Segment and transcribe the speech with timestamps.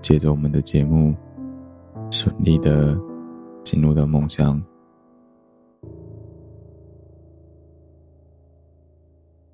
[0.00, 1.14] 借着我们的节目，
[2.10, 2.96] 顺利的
[3.64, 4.62] 进入到梦乡。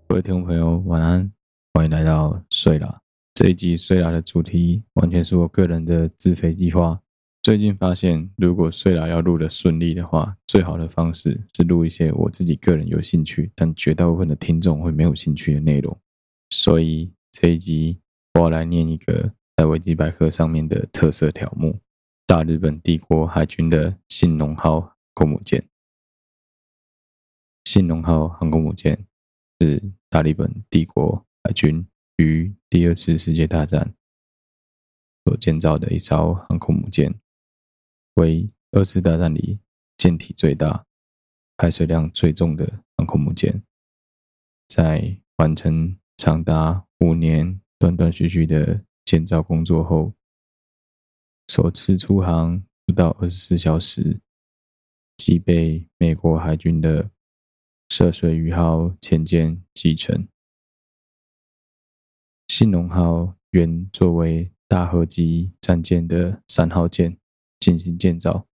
[0.08, 1.32] 各位听众朋友，晚安，
[1.72, 3.00] 欢迎来到睡啦。
[3.34, 7.00] 这一集睡啦的主题完全是我个人的自费计划。
[7.42, 15.96] 最近发现，如果睡啦要录的顺利的话，最好的方式是录一些我自己个人有兴趣，但绝大部分的听众会没有兴趣的内容。
[16.50, 17.98] 所以这一集
[18.38, 21.80] 我来念一个在维基百科上面的特色条目：
[22.26, 25.68] 大日本帝国海军的信浓号航空母舰。
[27.64, 29.06] 信浓号航空母舰
[29.60, 31.86] 是大日本帝国海军
[32.16, 33.94] 于第二次世界大战
[35.24, 37.14] 所建造的一艘航空母舰。
[38.14, 39.60] 为二次大战里
[39.96, 40.84] 舰体最大、
[41.56, 43.62] 排水量最重的航空母舰，
[44.68, 50.12] 在完成长达五年断断续续的建造工作后，
[51.48, 54.20] 首次出航不到二十四小时，
[55.16, 57.10] 即被美国海军的
[57.88, 60.28] 涉水鱼号潜舰击沉。
[62.48, 67.18] 信浓号原作为大和级战舰的三号舰。
[67.62, 68.48] 进行建造，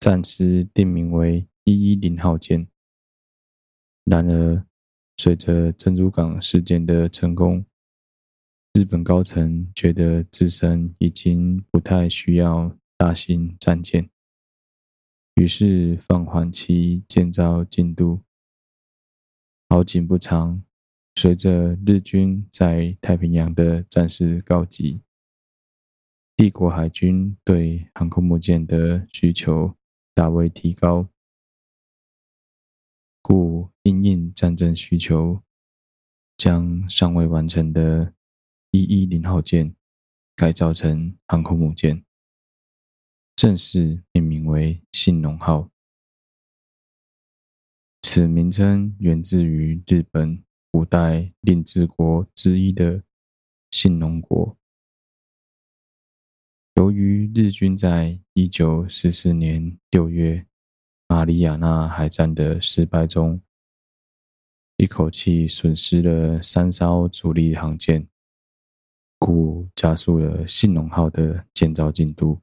[0.00, 2.66] 暂时定名为一一零号舰。
[4.04, 4.64] 然而，
[5.18, 7.62] 随着珍珠港事件的成功，
[8.76, 14.10] 日本高层觉得自身已经不太需要大型战舰，
[15.36, 18.20] 于是放缓其建造进度。
[19.70, 20.62] 好景不长，
[21.14, 25.00] 随着日军在太平洋的战事告急，
[26.36, 29.74] 帝国海军对航空母舰的需求
[30.12, 31.08] 大为提高，
[33.22, 35.40] 故因应战争需求，
[36.36, 38.12] 将尚未完成的
[38.76, 39.74] 一一零号舰
[40.34, 42.04] 改造成航空母舰，
[43.34, 45.70] 正式命名为“信浓号”。
[48.02, 53.02] 此名称源自于日本五代令制国之一的
[53.70, 54.58] 信浓国。
[56.74, 60.46] 由于日军在一九四四年六月
[61.08, 63.40] 马里亚纳海战的失败中，
[64.76, 68.06] 一口气损失了三艘主力航舰，
[69.26, 72.40] 故加速了信浓号的建造进度。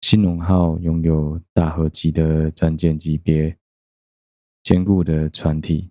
[0.00, 3.58] 信浓号拥有大和级的战舰级别。
[4.62, 5.90] 坚固的船体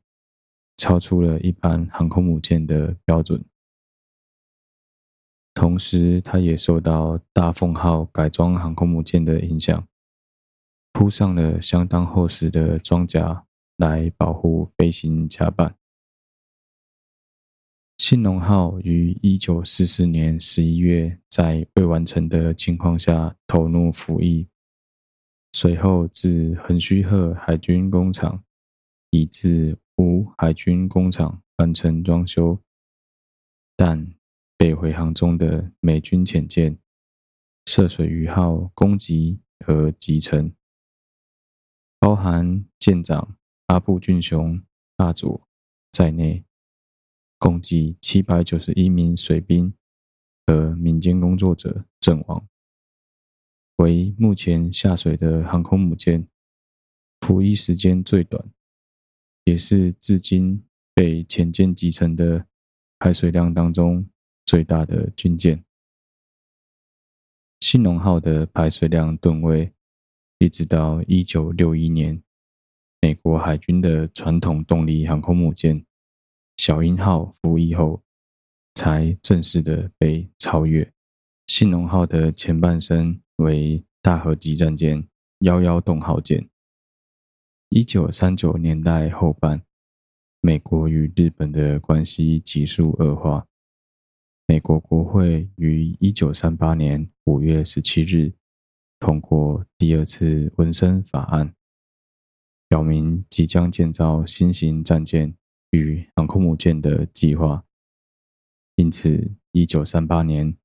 [0.78, 3.44] 超出了一般航空母舰的标准，
[5.54, 9.86] 同时它也受到大凤号改装航空母舰的影响，
[10.94, 13.45] 铺上了相当厚实的装甲
[13.78, 15.75] 来保护飞行甲板。
[17.98, 24.48] 信浓号于一九四四年十一月在未完成的情况下投入服役，
[25.54, 28.44] 随后至横须贺海军工厂。
[29.16, 32.60] 以至吴海军工厂完成装修，
[33.75, 34.12] 但
[34.57, 36.80] 被回航中的美军潜舰
[37.68, 40.51] 涉水鱼号攻击和击沉，
[42.00, 43.38] 包含舰长
[43.68, 44.60] 阿部俊雄
[44.98, 45.48] 大佐
[45.92, 46.44] 在内，
[47.44, 49.74] 共计七百九十一名水兵
[50.48, 52.48] 和民间工作者阵亡，
[53.75, 56.25] 为目前下水的航空母舰
[57.19, 58.50] 服役时间最短。
[59.44, 60.63] 也是至今
[60.94, 62.48] 被潜舰击沉的
[62.98, 64.07] 排水量当中
[64.45, 65.66] 最大的军舰。
[67.60, 69.74] 信浓号的排水量吨位，
[70.40, 72.24] 一直到一九六一年，
[73.01, 75.86] 美国海军的传统动力航空母舰
[76.57, 78.01] 小鹰号服役后，
[78.75, 80.91] 才正式的被超越。
[81.47, 85.07] 信浓号的前半生为大和级战舰
[85.39, 86.47] 幺幺洞号舰。
[87.69, 89.61] 一九三九年代后半，
[90.41, 93.45] 美国与日本的关系急速恶化。
[94.45, 98.33] 美国国会于一九三八年五月十七日
[98.99, 101.56] 通过第二次文森法案，
[102.67, 105.35] 表明即将建造新型战舰
[105.73, 107.65] 与航空母舰的计划。
[108.75, 110.55] 因此，一九三八年，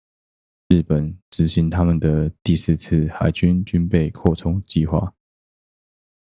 [0.69, 5.15] 日本执行他们的第四次海军军备扩充计划。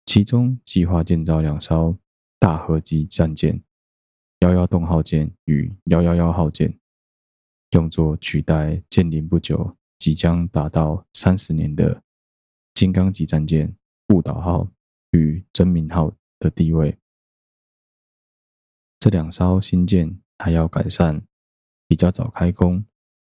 [0.06, 1.98] 其中计划建造两艘
[2.38, 3.64] 大和级战舰
[4.40, 6.78] “幺幺洞号舰”与“幺幺幺号舰”，
[7.72, 12.04] 用作取代建林不久、即将达到三十年的
[12.76, 13.74] “金刚级战舰
[14.14, 14.70] ”“雾岛号”
[15.12, 16.98] 与“真名号”的地位。
[19.04, 21.22] 这两艘新舰还要改善
[21.90, 22.86] 比较早开工、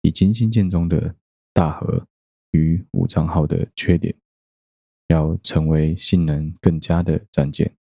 [0.02, 1.14] 已经新建中的
[1.54, 2.06] “大和”
[2.52, 4.14] 与“武藏号”的缺点。
[5.06, 7.74] 要成为性能更佳的战舰，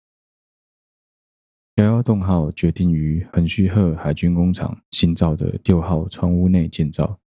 [1.74, 7.18] 幺幺洞号决定于横须贺海军工厂新造的六号船坞内建造。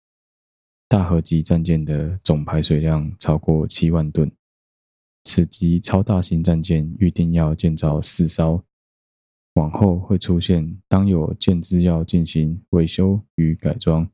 [0.86, 4.30] 大和级战舰的总排水量超过七万吨，
[5.24, 8.62] 此级超大型战舰预定要建造四艘，
[9.54, 14.10] 往后会出现当有舰只要进行维修与改装，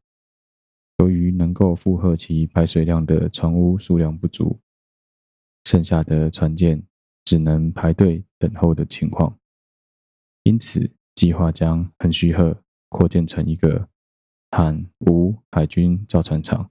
[0.99, 4.61] 由于能够负荷其排水量的船坞数量不足。
[5.65, 6.83] 剩下的船舰
[7.25, 9.39] 只能排队等候的情况，
[10.43, 13.89] 因此计划将横须贺扩建成一个
[14.51, 16.71] 和吴海军造船厂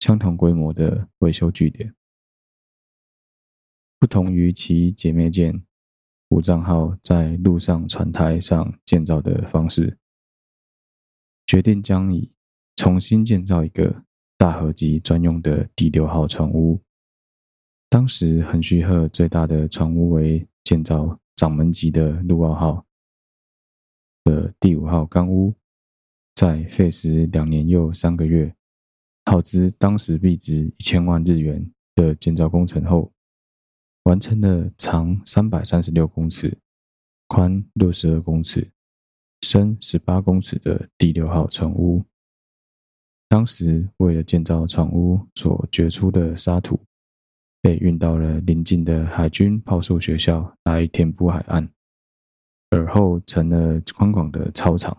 [0.00, 1.94] 相同规模的维修据点。
[3.98, 5.64] 不同于其姐妹舰
[6.30, 9.96] 武藏号在陆上船台上建造的方式，
[11.46, 12.30] 决定将以
[12.76, 14.04] 重新建造一个
[14.36, 16.80] 大和级专用的第六号船坞。
[17.88, 22.86] 当时横须贺最大的船坞为建造掌门级的陆奥号
[24.24, 25.54] 的第五号钢屋，
[26.34, 28.54] 在费时两年又三个月，
[29.24, 33.10] 耗资当时币值一千万日元的建造工程后，
[34.08, 36.56] 完成了长三百三十六公尺、
[37.26, 38.66] 宽六十二公尺、
[39.42, 42.02] 深十八公尺的第六号船坞。
[43.28, 46.80] 当时为了建造船坞所掘出的沙土，
[47.60, 51.68] 被运到了邻近的海军炮术学校来填补海岸，
[52.70, 54.96] 而后成了宽广的操场。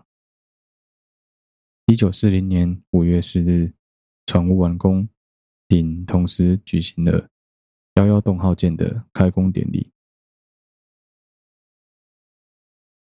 [1.86, 3.72] 一九四零年五月四日，
[4.26, 5.08] 船坞完工，
[5.66, 7.28] 并同时举行了
[8.00, 9.92] “幺幺洞”号舰的开工典礼。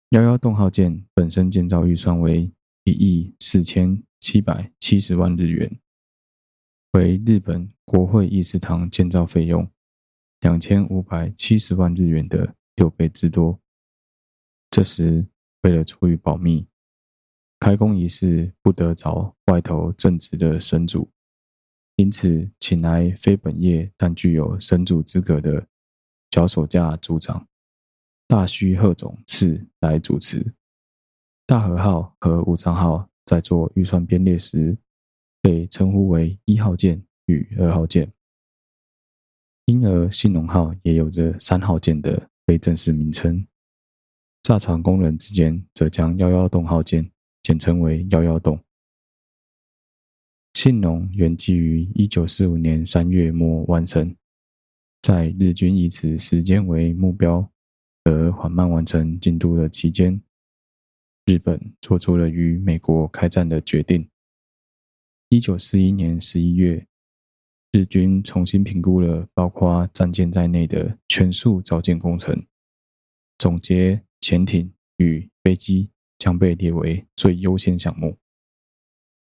[0.09, 2.51] 幺幺洞号舰本身建造预算为
[2.85, 5.79] 一亿四千七百七十万日元，
[6.93, 9.69] 为日本国会议事堂建造费用
[10.39, 13.59] 两千五百七十万日元的六倍之多。
[14.71, 15.27] 这时，
[15.61, 16.67] 为了出于保密，
[17.59, 21.07] 开工仪式不得找外头正职的神主，
[22.01, 25.67] 因此请来非本业但具有神主资格的
[26.31, 27.47] 脚手架组长。
[28.27, 30.55] 大须贺总次来主持。
[31.45, 34.75] 大和号和武藏号在做预算编列时，
[35.43, 38.11] 被称呼为一号舰与二号舰，
[39.65, 43.45] 因而信浓号也有着三号舰的非正式名称。
[44.41, 47.11] 炸船工人之间则将幺幺洞号舰
[47.43, 48.59] 简称为幺幺洞。
[50.53, 54.15] 信浓原计于一九四五年三月末完成，
[55.01, 57.49] 在日军以此时间为目标。
[58.03, 60.19] 而缓慢完成进度的期间，
[61.27, 64.09] 日本做出了与美国开战的决定。
[65.29, 66.87] 一九四一年十一月，
[67.71, 72.43] 日军重新评估了包括战舰在内的全数造舰工程，
[73.37, 78.17] 总结潜艇与飞机将被列为最优先项目，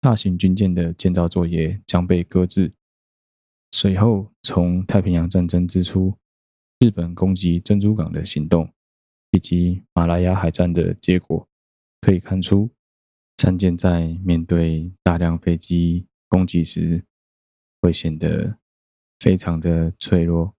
[0.01, 2.73] 大型军舰的建造作业将被搁置。
[3.71, 6.17] 随后，从太平洋战争之初，
[6.79, 8.73] 日本攻击珍珠港的行动，
[9.31, 11.47] 以及马来亚海战的结果，
[12.01, 12.71] 可以看出，
[13.37, 17.03] 战舰在面对大量飞机攻击时，
[17.81, 18.57] 会显得
[19.19, 20.55] 非常的脆弱。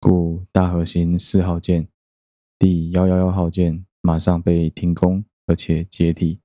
[0.00, 1.88] 故大和型四号舰
[2.58, 6.40] 第幺幺幺号舰马上被停工，而且解体，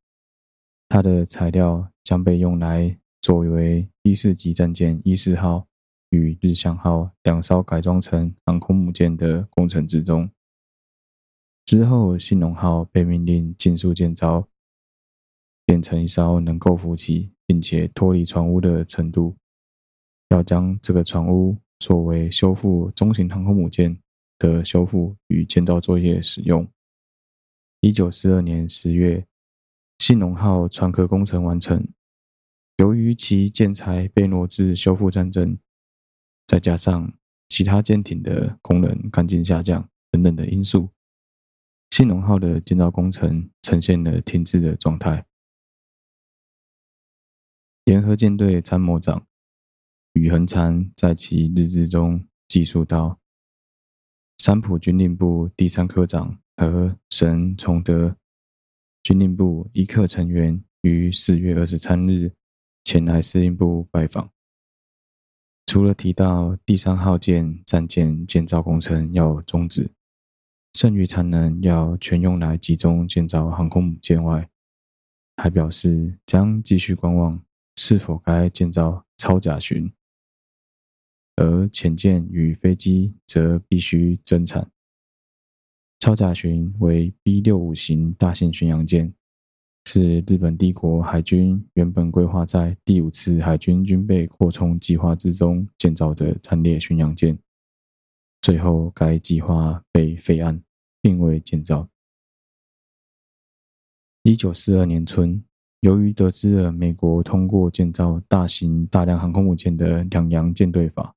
[0.87, 2.97] 它的材料将被用来。
[3.19, 5.67] 作为一四级战舰一四号
[6.11, 10.29] 与日向号两艘改装成航空母舰的工程之中，
[11.65, 14.47] 之后信浓号被命令尽速建造，
[15.65, 19.35] 变成一艘能够浮起并且脱离船坞的程度，
[20.29, 23.99] 要将这个船坞作为修复中型航空母舰
[24.39, 26.65] 的修复与建造作业使用。
[27.81, 29.27] 一九四二年十月，
[29.99, 31.87] 信浓号船壳工程完成。
[32.77, 35.59] 由于其建材被挪至修复战争，
[36.47, 37.13] 再加上
[37.47, 40.89] 其他舰艇的功能干净下降等等的因素，
[41.91, 45.27] 信浓号的建造工程呈现了停滞的状态。
[47.85, 49.25] 联合舰队参谋长
[50.13, 53.19] 宇恒参在其日志中记述道：
[54.39, 58.17] 三浦军令部第三科长和神崇德
[59.03, 62.33] 军令部一课成员于四月二十三日。
[62.83, 64.31] 前来司令部拜访，
[65.65, 69.91] 除了提到第三号舰战舰建造工程要终止，
[70.71, 74.49] 剩余产能要全用来集中建造航空母舰外，
[75.35, 77.43] 还表示将继续观望
[77.75, 79.91] 是否该建造超甲巡，
[81.35, 84.71] 而潜舰与飞机则必须增产。
[85.99, 89.13] 超甲巡为 B 六五型大型巡洋舰。
[89.89, 97.39] 是日本帝国海军原本规划在第五次海军军备扩充计划之中建造的战列巡洋舰，
[98.41, 100.61] 最后该计划被废案，
[101.01, 101.87] 并未建造。
[104.23, 105.41] 一九四二年春，
[105.79, 111.15] 由于得知了美国通过建造大型大量航空母舰的两洋舰队法，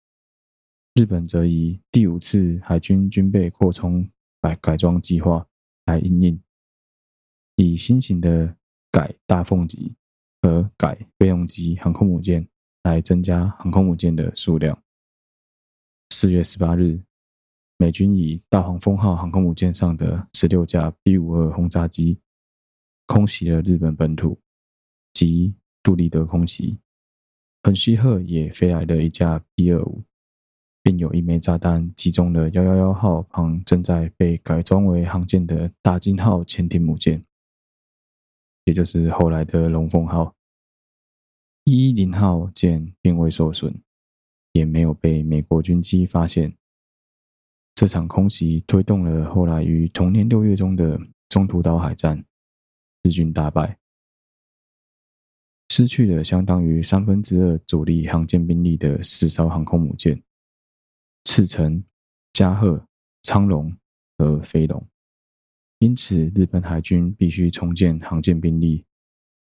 [0.94, 4.08] 日本则以第五次海军军备扩充
[4.40, 5.46] 改改装计划
[5.86, 6.42] 来因应，
[7.56, 8.56] 以新型的。
[8.92, 9.94] 改大凤级
[10.42, 12.44] 和改备用级航空母舰
[12.82, 14.76] 来增加航空母舰的数量。
[16.10, 17.00] 四月十八日，
[17.76, 22.18] 美军以大黄蜂号航空母舰上的十六架 B 五二轰炸机
[23.06, 24.40] 空袭了日本本土
[25.12, 25.54] 及
[25.84, 26.76] 杜立德空袭。
[27.62, 30.02] 横须贺也飞来了一架 B 二五，
[30.90, 37.24] 并有一枚炸弹击中了幺幺幺号旁正在被改装为航舰的大金号潜艇母舰。
[38.64, 40.34] 也就是后来的龙凤号，
[41.62, 43.72] 一一零号舰并未受损，
[44.52, 46.56] 也没有被美国军机发现。
[47.76, 52.24] 这场空袭推动了后来于同年六月中的中途岛海战，
[53.04, 53.78] 日军大败，
[55.68, 60.20] 失去了相当于三分之二主力航舰兵力的四艘航空母舰——
[61.32, 61.80] 赤城、
[62.32, 62.84] 加贺、
[63.22, 63.72] 昌隆
[64.18, 64.84] 和飞龙。
[65.78, 68.84] 因此，日本海军必须重建航舰兵力，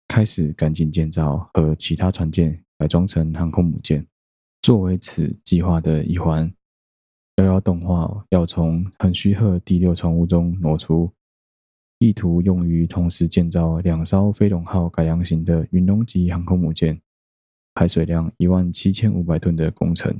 [0.08, 4.04] 开始赶紧建造和其他船舰改装成航空母舰。
[4.64, 6.52] 作为此计划的一环，
[7.36, 11.14] 幺幺动画要从横须贺第六船坞中挪出。
[12.00, 17.00] 意图用于同时建造两艘飞龙号改良型的云龙级航空母舰，
[17.76, 20.20] 排水量一万七千五百吨的工程。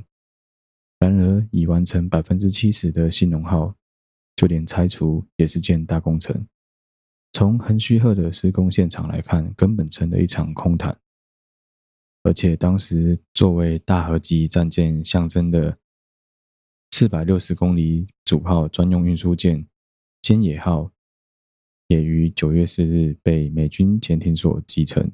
[0.98, 3.74] 然而，已完成百分之七十的新农号，
[4.36, 6.46] 就连拆除也是件大工程。
[7.32, 10.98] 从横须贺的施工现场来看，根本成了一场空谈。
[12.22, 15.78] 而且，当时作为大和级战舰象征的
[16.90, 19.66] 四百六十公里主号专用运输舰
[20.22, 20.90] 菅野号。
[21.86, 25.10] 也于九月四日被美军潜艇所击沉，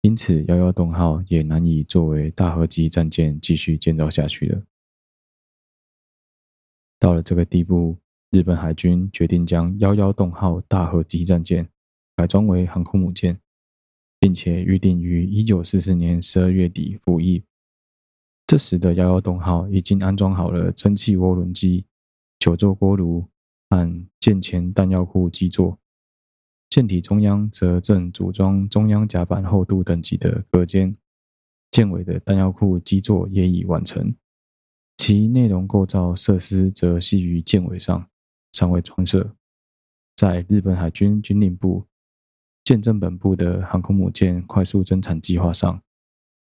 [0.00, 4.60] 因此幺幺洞号也难以作为大和级战舰继续建造下去了。
[6.98, 7.96] 到了这个地步，
[8.30, 11.68] 日本海军决定将幺幺洞号大和级战舰
[12.16, 13.38] 改装为航空母舰，
[14.18, 17.44] 并且预定于一九四四年十二月底服役。
[18.46, 21.84] 这时的幺幺洞号已经安装好了蒸汽涡轮机、
[22.38, 23.28] 九座锅炉。
[23.68, 25.76] 和舰前弹药库基座，
[26.70, 30.96] 舰体中央则正组装中央甲板厚度等级的隔间，
[31.72, 34.14] 舰尾的弹药库基座也已完成，
[35.06, 38.10] 其内容构造设施则系于舰尾上，
[38.52, 39.36] 尚未装设。
[40.16, 41.86] 在日本海军军令部
[42.64, 45.80] 舰政本部的航空母舰快速增产计划上，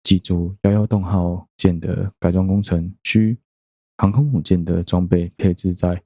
[0.03, 3.39] 记住幺幺洞号舰的改装工程需
[3.97, 6.05] 航空母舰的装备配置在。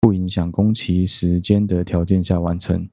[0.00, 2.88] 不影响工期时间的条件下完成，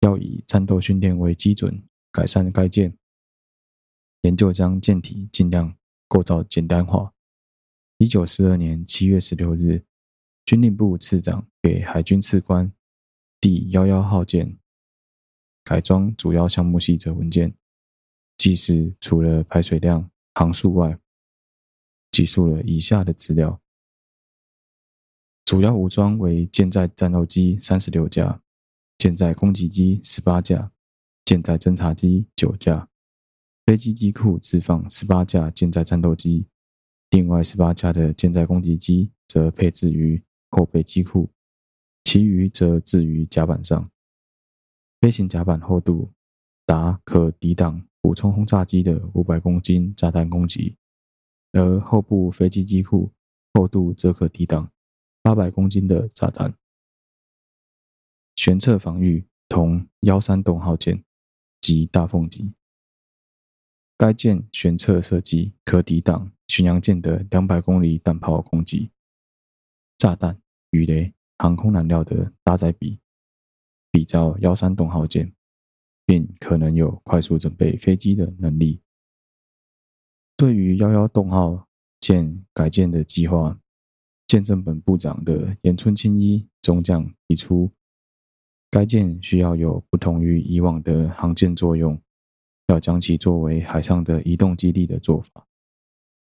[0.00, 2.98] 要以战斗训练为基准，改善该舰。
[4.22, 5.72] 研究将舰体尽量
[6.08, 7.13] 构造简单化。
[7.98, 9.84] 一九四二年七月十六日，
[10.44, 12.72] 军令部次长给海军次官
[13.40, 14.58] 第幺幺号舰
[15.62, 17.54] 改装主要项目细则文件，
[18.36, 20.98] 记事除了排水量、航速外，
[22.10, 23.60] 记述了以下的资料。
[25.44, 28.42] 主要武装为舰载战斗机三十六架，
[28.98, 30.72] 舰载攻击机十八架，
[31.24, 32.88] 舰载侦察机九架，
[33.64, 36.48] 飞机机库置放十八架舰载战斗机，
[37.14, 41.30] 另外十八架的舰载攻击机则配置于后备机库，
[42.02, 43.88] 其余则置于甲板上。
[45.00, 46.10] 飞行甲板厚度
[46.66, 50.76] 达可抵挡补充轰炸机的五百公斤炸弹攻击，
[51.52, 53.12] 而后部飞机机库
[53.52, 54.68] 厚度则可抵挡。
[55.22, 56.52] 八百公斤的炸弹，
[58.34, 61.04] 舷侧防御同幺三洞号舰
[61.60, 62.52] 及大凤级。
[63.96, 68.90] 该舰舷侧设计可抵挡巡洋舰的两百公里弹炮攻击。
[69.98, 70.38] 炸弹、
[70.70, 72.98] 鱼雷、航空燃料的搭载比
[73.90, 75.32] 比照幺三洞号舰，
[76.04, 78.80] 并可能有快速准备飞机的能力。
[80.36, 81.68] 对于幺幺洞号
[82.00, 83.58] 舰改建的计划。
[84.26, 87.70] 舰政本部长的岩村清一中将提出，
[88.68, 92.00] 该舰需要有不同于以往的航舰作用，
[92.66, 95.46] 要将其作为海上的移动基地的做法。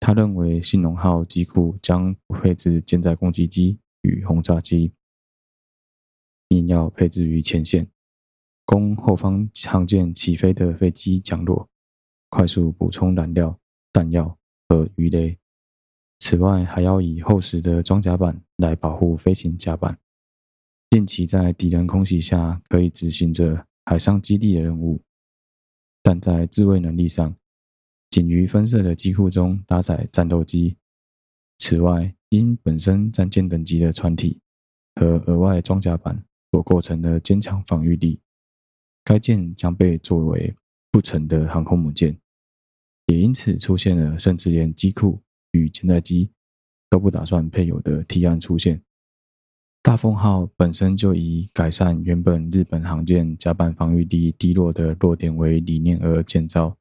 [0.05, 4.93] 他认为信浓号机库将配置舰载攻击机与轰炸机，
[6.49, 7.89] 应要配置于前线，
[8.65, 11.67] 供后方航舰起飞的飞机降落，
[12.29, 13.59] 快速补充燃料、
[13.91, 14.37] 弹药
[14.69, 15.39] 和鱼雷。
[16.19, 19.97] 此外，还要以厚实的装甲板来保护飞行甲板，
[20.91, 25.01] 令其在敌人空袭下可以执行着海上基地的任务。
[26.03, 27.35] 但在自卫能力上，
[28.15, 30.77] 仅于分设的机库中搭载战斗机。
[31.57, 34.39] 此外，因本身战舰等级的船体
[34.95, 38.17] 和额外装甲板所构成的坚强防御力，
[39.03, 40.55] 该舰将被作为
[40.89, 42.17] 不成的航空母舰，
[43.07, 45.21] 也因此出现了甚至连机库。
[45.51, 46.29] 与舰载机
[46.89, 48.81] 都不打算配有的提案出现。
[49.81, 56.77] 大凤号本身就以改善原本日本航舰甲板防御力低落的弱点为理念而建造。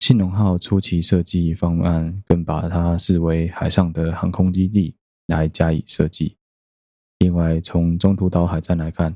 [0.00, 6.38] 信浓号初期设计方案更把它视为海上的航空基地来加以设计。
[7.18, 9.14] 另外，从中途岛海战来看，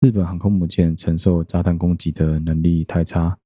[0.00, 3.38] 日本航空母舰承受炸弹攻击的能力太差。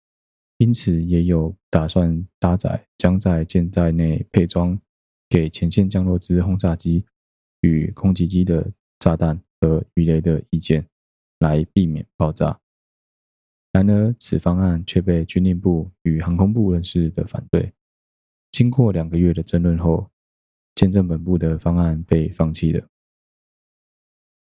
[0.57, 4.79] 因此，也有打算搭载将在舰载内配装
[5.29, 7.05] 给前线降落之轰炸机
[7.61, 8.67] 与攻击机的
[8.99, 10.87] 炸弹和鱼雷的意见，
[11.41, 12.59] 来避免爆炸。
[13.75, 17.73] 然而，此方案却被军令部与航空部人士的反对。
[18.53, 20.13] 经过两个月的争论后，
[20.77, 22.87] 舰政本部的方案被放弃了。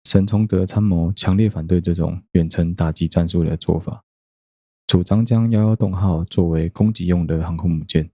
[0.04, 4.04] 沈从德参谋强烈反对这种远程打击战术的做法，
[4.86, 8.08] 主张将幺幺洞号作为攻击用的航空母舰。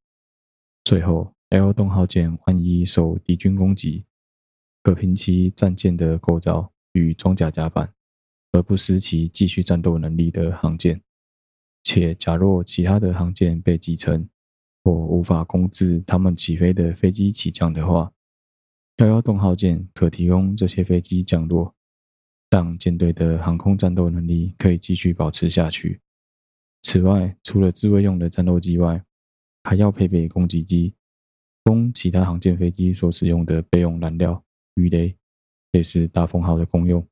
[0.85, 4.07] 最后，幺幺洞号舰万一受敌军攻击，
[4.83, 7.94] 可凭其战舰的构造与装甲甲板。
[8.55, 11.03] 而不失其继续战斗能力的航舰，
[11.83, 14.29] 且假若其他的航舰被击沉
[14.85, 18.13] 或无法控制他们起飞的飞机起降的话，
[18.99, 21.75] 幺幺洞号舰可提供这些飞机降落，
[22.49, 26.01] 让舰队的航空战斗能力可以继续保持下去。
[26.83, 29.03] 此外，除了自卫用的战斗机外，
[29.65, 30.95] 还要配备攻击机，
[31.65, 34.45] 供其他航舰飞机所使用的备用燃料
[34.77, 35.17] 鱼雷，
[35.73, 37.05] 类似大凤号的功用。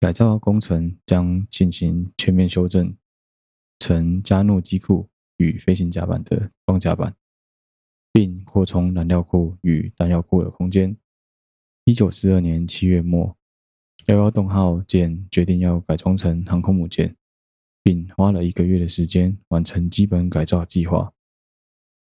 [0.00, 2.96] 改造工程将进行全面修正，
[3.80, 7.14] 成加入机库与飞行甲板的装甲板，
[8.10, 10.96] 并扩充燃料库与弹药库的空间。
[11.84, 13.36] 一九四二年七月末，
[14.06, 17.14] 幺幺洞号舰决定要改装成航空母舰，
[17.82, 21.12] 并花了一个月的时间完成基本改造计划。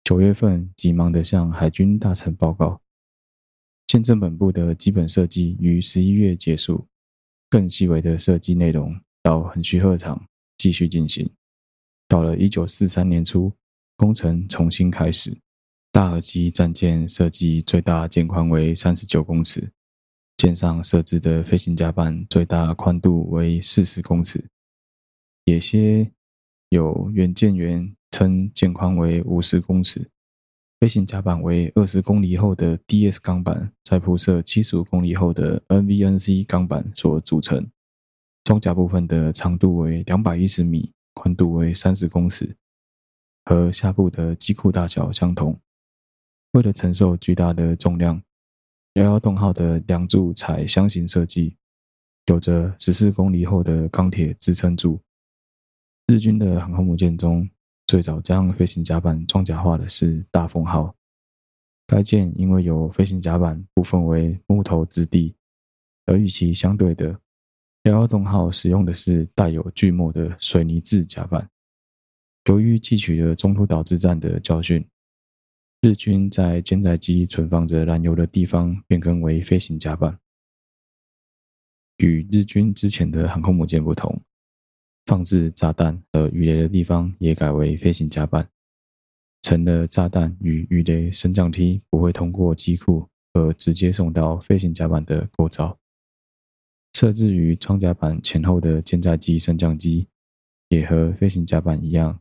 [0.05, 2.83] 九月份，急忙地向海军大臣报告，
[3.87, 6.87] 舰政本部的基本设计于十一月结束。
[7.49, 10.27] 更细微的设计内容到横须贺厂
[10.59, 11.29] 继续进行。
[12.09, 13.53] 到了一九四三年初，
[13.97, 15.37] 工程重新开始。
[15.93, 19.73] 大和级战舰设计最大舰宽为三十九公尺，
[20.37, 24.45] 舰上设置的飞行甲板最大宽度为四十公尺。
[25.45, 26.13] 有些
[26.69, 30.11] 有远舰员称舰宽为五十公尺。
[30.79, 37.67] 飞行甲板为二十公里厚的 DS 钢板，再铺设七十五公里厚的 NVNC 钢板所组成。
[38.45, 42.55] 装甲部分的长度为两百一十米，宽度为三十公尺，
[43.47, 45.59] 和下部的机库大小相同。
[46.53, 48.23] 为了承受巨大的重量，
[48.93, 51.57] 幺幺洞号的梁柱采箱型设计，
[52.27, 55.01] 有着十四公里厚的钢铁支撑柱。
[56.07, 57.49] 日军的航空母舰中，
[57.87, 60.93] 最早将飞行甲板装甲化的是大凤号，
[61.87, 65.35] 该舰因为有飞行甲板部分为木头质地，
[66.07, 67.17] 而与其相对的，
[67.85, 71.49] 幺幺洞号使用的是带有锯末的水泥制甲板。
[72.49, 74.85] 由于汲取了中途岛之战的教训，
[75.81, 80.19] 日军在舰载机存放着燃油的地方变更为飞行甲板，
[81.99, 84.21] 与日军之前的航空母舰不同。
[85.07, 88.49] 放置炸弹和鱼雷的地方也改为飞行甲板，
[89.41, 95.79] 成了炸弹与鱼雷升降梯不会通过机库而直接送到飞行甲板的构造。
[96.93, 100.09] 设置于装甲板前后的舰载机升降机
[100.71, 102.21] 也和飞行甲板一样，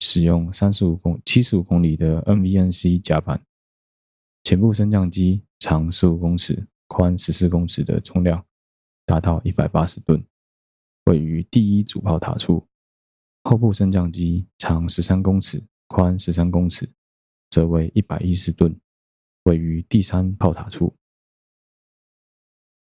[0.00, 3.40] 使用三十五公七十五公里的 MVNC 甲板。
[4.42, 8.44] 前部升降机长十五公尺、宽十四公尺的重量
[9.06, 10.24] 达到一百八十吨。
[11.10, 12.64] 位于第一主炮塔处，
[13.42, 16.88] 后部升降机长十三公尺，宽十三公尺，
[17.50, 18.80] 则为一百一十吨，
[19.42, 20.94] 位于第三炮塔处。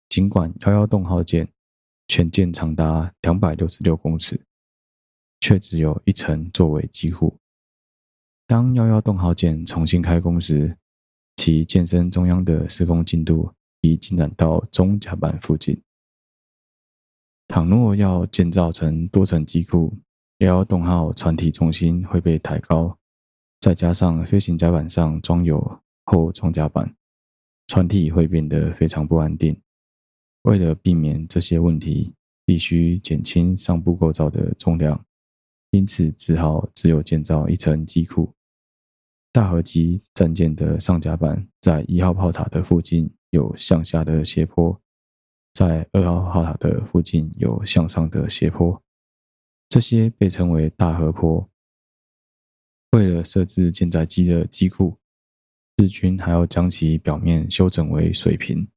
[0.09, 1.51] 尽管幺幺洞号舰
[2.07, 4.39] 全舰长达两百六十六公尺，
[5.39, 7.35] 却只有一层作为机库。
[8.45, 10.77] 当幺幺洞号舰重新开工时，
[11.37, 15.81] 其舰身中央的施工进度已进展到中甲板附近。
[17.47, 19.95] 倘若要建造成多层机库
[20.39, 22.97] ，，L 号船体重心会被抬高，
[23.59, 26.95] 再加上飞行甲板上装有后装甲板，
[27.67, 29.59] 船体会变得非常不安定。
[30.43, 32.13] 为了避免这些问题，
[32.45, 35.05] 必须减轻上部构造的重量，
[35.71, 38.33] 因此只好只有建造一层机库。
[39.31, 44.79] 大和级战舰的上甲板在一号炮塔的附近有向下的斜坡。
[45.53, 48.81] 在二号炮塔的附近有向上的斜坡，
[49.69, 51.47] 这些被称为大河坡。
[52.91, 54.97] 为了设置舰载机的机库，
[55.77, 58.67] 日军还要将其表面修整为水平。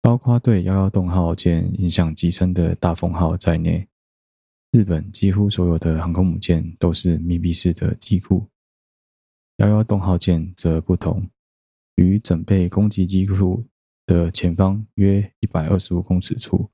[0.00, 3.88] 包括对幺幺洞号舰影响极深的大凤号在内，
[4.70, 8.46] 日本几乎所有的航空母舰都是密闭式的机库。
[9.56, 11.28] 幺幺洞号舰则不同，
[11.96, 13.64] 与整备攻击机库。
[14.08, 16.70] 的前方约一百二十五公尺处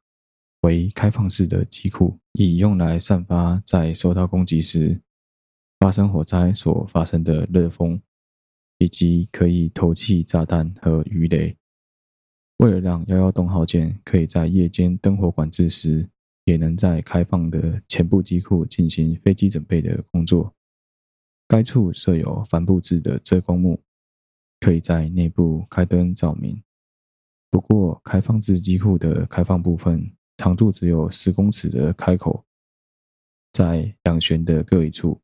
[0.61, 5.01] 为开放式的机库，以用来散发在受到攻击时
[5.81, 8.01] 发生火灾所发生的热风，
[8.79, 11.57] 以及可以投弃炸弹和鱼雷。
[12.59, 16.09] 为了让幺幺洞号舰可以在夜间灯火管制时
[16.45, 20.55] 也能在开放的前部机库进行飞机准备的工作。
[21.49, 23.83] 该处设有帆布制的遮光幕，
[24.61, 26.63] 可以在内部开灯照明。
[27.55, 32.45] 不过，开放式机库的开放部分长度只有十公尺的开口，
[33.53, 35.21] 在两舷的各一处，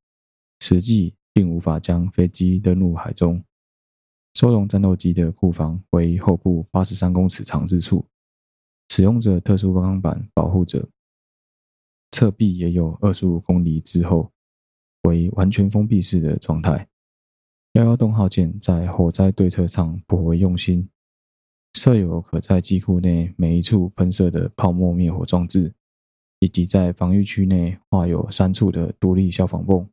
[0.60, 3.42] 实际并无法将飞机登陆海中。
[4.34, 8.06] 收容战斗机的库房为后部八十三公尺长之处，
[8.90, 10.88] 使用着特殊钢板保护着。
[12.12, 14.30] 侧壁也有二十五公里之厚，
[15.02, 16.88] 为完全封闭式的状态。
[17.72, 20.88] 幺幺洞号舰在火灾对策上颇为用心。
[21.74, 25.72] 设有可在机库内每一处喷射的泡沫灭火装置，
[26.40, 29.88] 以及在防御区内画有三处的独立消防泵。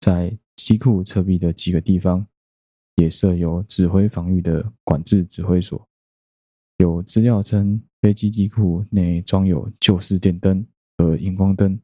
[0.00, 2.26] 在机库侧壁的几个地方，
[2.94, 5.88] 也设有指挥防御的管制指挥所。
[6.78, 10.64] 有资料称，飞机机库内装有旧式电灯
[10.96, 11.78] 和荧光灯，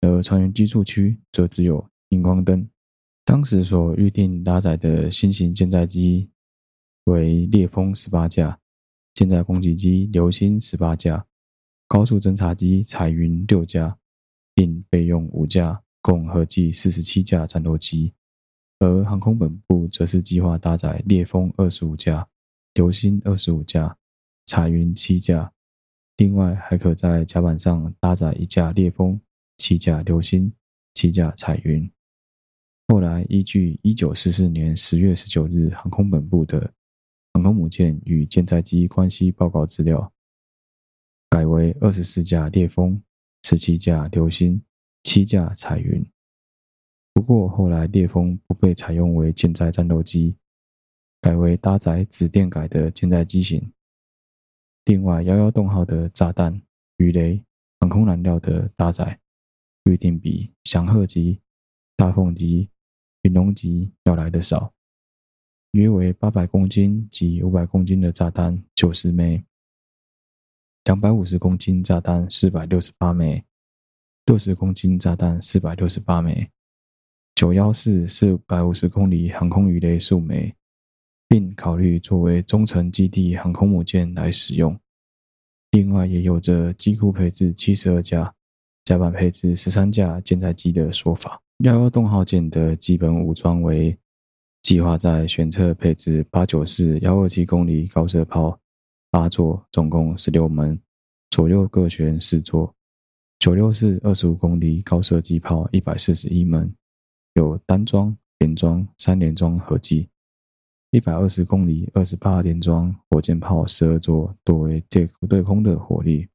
[0.00, 2.68] 而船员居住区则只有荧光灯。
[3.24, 6.30] 当时所预定搭载的新型舰载机。
[7.08, 8.58] 为烈风十八架，
[9.14, 11.24] 舰载攻击机流星十八架，
[11.86, 13.96] 高速侦察机彩云六架，
[14.54, 18.12] 并备用五架，共合计四十七架战斗机。
[18.78, 22.28] 而航空本部则是计划搭载烈风二十五架，
[22.74, 23.96] 流星二十五架，
[24.46, 25.52] 彩云七架，
[26.18, 29.20] 另外还可在甲板上搭载一架烈风、
[29.56, 30.52] 七架流星、
[30.94, 31.90] 七架彩云。
[32.86, 36.72] 后来依据一九四四年十月十九日航空本部的
[37.38, 40.12] 航空母舰与舰载机关系报告资料，
[41.30, 43.00] 改为二十四架烈风、
[43.44, 44.60] 十七架流星、
[45.04, 46.04] 七架彩云。
[47.14, 50.36] 不过后来烈风不被采用为舰载战斗机，
[51.20, 53.72] 改为搭载子电改的舰载机型。
[54.86, 56.60] 另外，幺幺洞号的炸弹、
[56.96, 57.40] 鱼雷、
[57.78, 59.16] 航空燃料的搭载，
[59.84, 61.40] 预定比翔鹤级、
[61.94, 62.68] 大凤级、
[63.22, 64.74] 云龙级要来的少。
[65.72, 69.44] 约为八百公斤及五百公斤的炸弹九十枚，
[70.84, 73.44] 两百五十公斤炸弹四百六十八枚，
[74.24, 76.50] 六十公斤炸弹四百六十八枚，
[77.34, 80.54] 九幺四四百五十公里航空鱼雷数枚，
[81.28, 84.74] 并考虑作为中程基地航空母舰来使用。
[85.72, 88.34] 另外，也有着机库配置七十二架，
[88.86, 91.38] 甲板配置十三架舰载机的说法。
[91.58, 93.94] 幺幺洞号舰的基本武装为。
[94.62, 98.58] 计划在舷侧配置八九式幺二七公里高射炮
[99.10, 100.78] 八座，总共十六门，
[101.30, 102.70] 左右各选四座；
[103.38, 106.70] 九六式二十五公里高射机炮一百四十一门，
[107.34, 110.06] 有单装、连装、三连装合计；
[110.90, 116.28] 一百二十公里二十八连装火箭炮十二座，多为对对空的火力。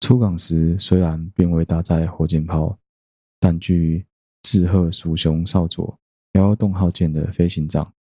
[0.00, 2.78] 出港时虽然并未搭载火箭炮，
[3.40, 4.04] 但据
[4.42, 5.98] 志贺蜀雄少佐。
[6.34, 7.92] 幺幺洞号舰的飞行长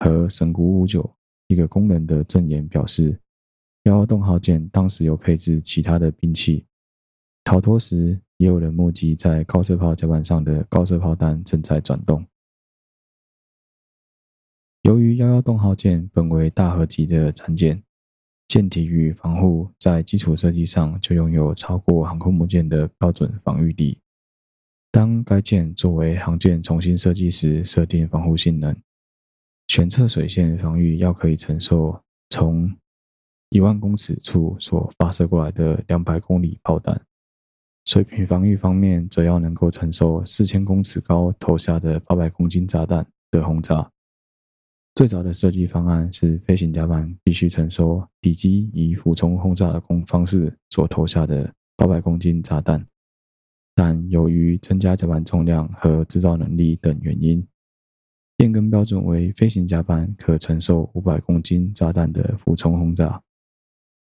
[0.00, 1.16] 和神谷五九
[1.46, 3.18] 一个工人的证言表示，
[3.84, 6.66] 幺幺洞号舰当时有配置其他的兵器，
[7.42, 12.24] 逃脱时也有人目击在高射炮甲板上的高射炮弹正在转动。
[14.82, 17.82] 由于幺幺洞号舰本为大和级的战舰，
[18.46, 23.98] 舰体与防护在基础设计上就拥有超过航空母舰的标准防御力。
[24.92, 28.76] 当该舰作为航舰重新设计时，设定防护性能，
[29.68, 32.70] 舷侧水线防御要可以承受从
[33.50, 36.96] 一万公尺处所发射过来的两百公里炮弹；
[37.84, 43.88] 水平防御方面，则要能够承受四千公尺高投下的八百公斤炸弹的轰炸。
[44.96, 52.84] 最早的设计方案是飞行甲板必须承受敌机以俯冲轰炸的工方式所投下的八百公斤炸弹。
[53.82, 57.42] 但由于增加甲板重量和制造能力等原因，
[58.36, 63.18] 变更标准为飞行甲板可承受五百公斤炸弹的俯冲轰炸。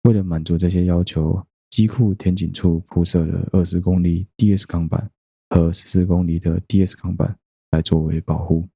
[0.01, 5.07] 为了满足这些要求，机库天井处铺设了二十公里 DS 钢板
[5.51, 7.37] 和十四公里的 DS 钢板
[7.69, 8.67] 来作为保护。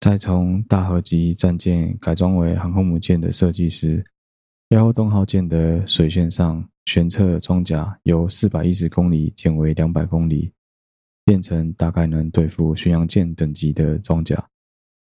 [0.00, 4.02] 在从大和级战舰改装为航空母舰的设计时，
[4.70, 6.66] 幺幺洞号舰的水线上。
[6.84, 10.52] 舷侧装甲由四百一十公里减为两百公里，
[11.24, 14.44] 变成大概能对付巡洋舰等级的装甲。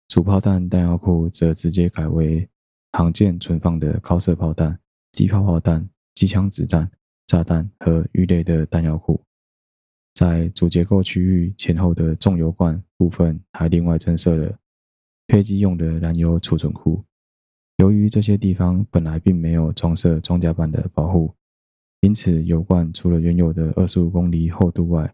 [0.08, 2.48] 主炮弹弹药库则直接改为
[2.94, 4.80] 航舰存放的高射炮弹、
[5.12, 6.90] 机炮炮弹、机枪子弹、
[7.28, 9.22] 炸弹和鱼雷的弹药库。
[10.14, 14.58] 在主结构区域前后的重油罐部分，还另外增设了
[15.28, 17.04] 飞机用的燃油储存库。
[17.78, 21.36] 由于这些地方本来并没有装设装甲板的保护。
[22.06, 25.12] 因此油罐除了原有的二十五公里厚度外，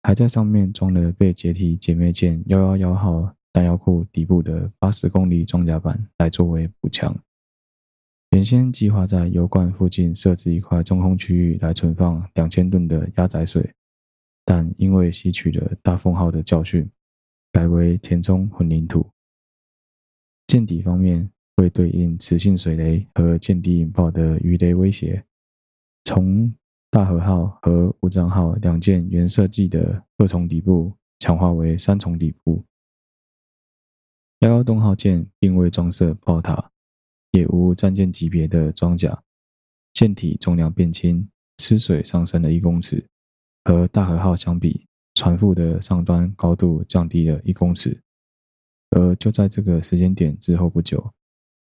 [0.00, 7.12] 还在上面装了被解体姐妹舰“幺幺幺号”弹药库底部的八十公里装甲板来作为补强。
[8.30, 13.68] 原先计划在油罐附近设置一块中空区域来存放两千吨的压载水，
[14.44, 16.88] 但因为吸取了大凤号的教训，
[17.50, 19.04] 改为填充混凝土。
[20.46, 25.24] 舰底方面会对应磁性水雷和舰底引爆的鱼雷威胁，
[26.04, 26.54] 从
[26.90, 32.64] 大和号和武藏号两舰原设计的二重底部强化为三重底部。
[34.40, 36.70] 幺幺洞号舰并未装设炮塔。
[37.30, 39.20] 也无战舰级别的装甲，
[39.92, 43.04] 舰体重量变轻，吃水上升了一公尺，
[43.64, 48.00] 和大和号相比，船腹的上端高度降低了一公尺。
[48.90, 51.12] 而就在这个时间点之后不久，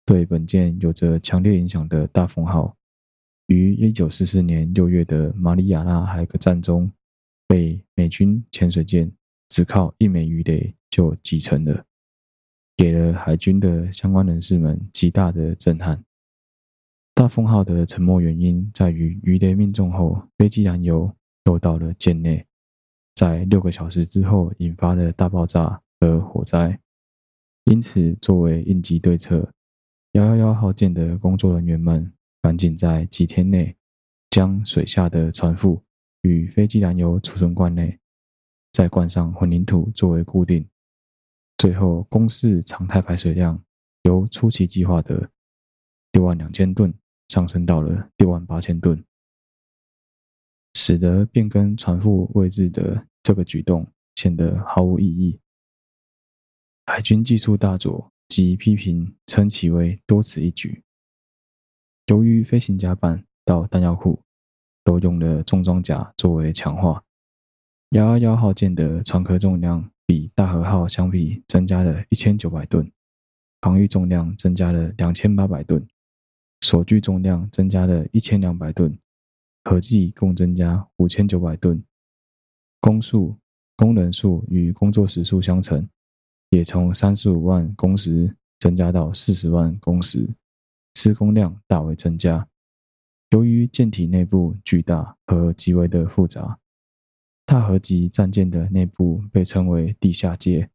[0.05, 2.75] 对本舰有着强烈影响的大凤号，
[3.51, 6.89] 于一九四四年六月的马里亚纳海战中，
[7.47, 9.11] 被美军潜水舰
[9.49, 11.83] 只靠一枚鱼雷就击沉了。
[12.77, 16.01] 给了海军的相关人士们极大的震撼。
[17.13, 22.45] 大凤号的沉没原因在于鱼雷命中后，飞机燃油漏到了舰内，
[23.15, 26.79] 在六个小时之后引发了大爆炸和火灾。
[27.65, 29.51] 因此，作为应急对策，
[30.13, 32.11] 幺幺幺号舰的工作人员们
[32.41, 33.75] 赶紧在几天内
[34.29, 35.81] 将水下的船腹
[36.21, 37.99] 与飞机燃油储存罐内
[38.71, 40.67] 再灌上混凝土作为固定。
[41.57, 43.63] 最后，公式常态排水量
[44.03, 45.29] 由初期计划的
[46.13, 46.91] 六万两千吨
[47.27, 49.03] 上升到了六万八千吨，
[50.73, 55.39] 使得变更船腹位置的这个举动显得毫无意义。
[56.87, 60.83] 海军技术大佐即批评称其为多此一举。
[62.07, 64.21] 由于飞行甲板到弹药库
[64.83, 67.03] 都用了重装甲作为强化，
[67.91, 69.89] 幺幺幺号舰的船壳重量。
[70.03, 72.91] 比大和号相比，增加了一千九百吨，
[73.61, 75.87] 防御重量增加了两千八百吨，
[76.59, 78.99] 索具重量增加了一千两百吨，
[79.63, 81.81] 合计共增加五千九百吨。
[82.81, 83.37] 工数、
[83.77, 85.87] 工人数与工作时数相乘，
[86.49, 90.27] 也从三十五万工时增加到四十万工时，
[90.95, 92.47] 施工量大为增加。
[93.31, 96.57] 由于舰体内部巨大和极为的复杂。
[97.43, 100.69] 大和级战舰的内部被称为地下街。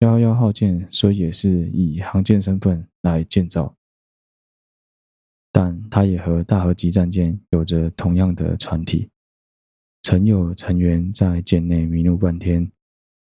[0.00, 3.72] 幺幺幺号舰虽也是以航舰身份来建造，
[5.52, 9.08] 但它也和大和级战舰有着同样的船体。
[10.02, 12.68] 曾有成员在舰内迷路半天，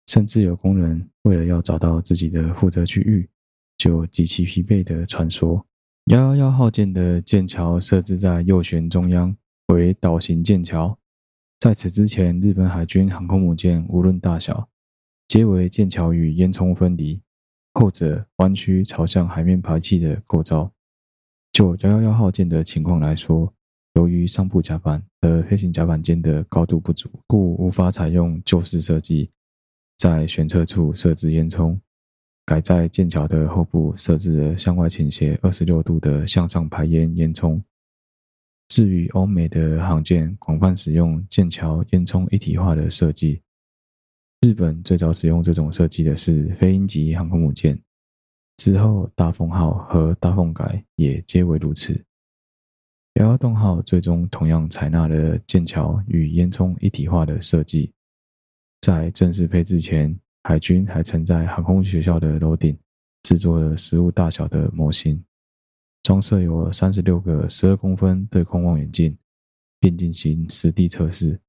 [0.06, 3.28] 甚至有工人为了要找到自己的负责区域，
[3.76, 5.60] 就极其疲惫的穿梭。
[6.06, 9.36] 幺幺幺号舰的舰桥设置在右舷中央，
[9.74, 10.96] 为岛型舰桥。
[11.58, 14.68] 在此之前，日本海军航空母舰无论大小，
[15.26, 17.20] 皆为舰桥与烟囱分离，
[17.74, 20.70] 后者弯曲朝向海面排气的构造。
[21.50, 23.52] 就幺幺幺号舰的情况来说，
[23.94, 29.32] 由于上部甲板和飞行甲板间的高度不足，故无法采用旧式设计，
[29.96, 31.76] 在舷侧处设置烟囱，
[32.46, 37.60] 改在舰桥的后部设置了向外倾斜二十六度的向上排烟烟囱。
[38.68, 43.42] 至于欧美的航舰广泛使用舰桥烟囱一体化的设计，
[44.40, 47.76] 日本最早使用这种设计的是飞鹰级航空母舰，
[48.58, 52.00] 之后大凤号和大凤改也皆为如此。
[53.14, 57.90] 幺幺洞号最终同样采纳了舰桥与烟囱一体化的设计，
[58.82, 60.14] 在正式配置前，
[60.46, 62.78] 海军还曾在航空学校的楼顶
[63.24, 65.20] 制作了实物大小的模型。
[66.04, 69.18] 装设有三十六个十二公分对空望远镜，
[69.80, 71.40] 并进行实地测试。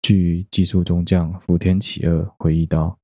[0.00, 2.98] 据技术中将福田启二回忆道，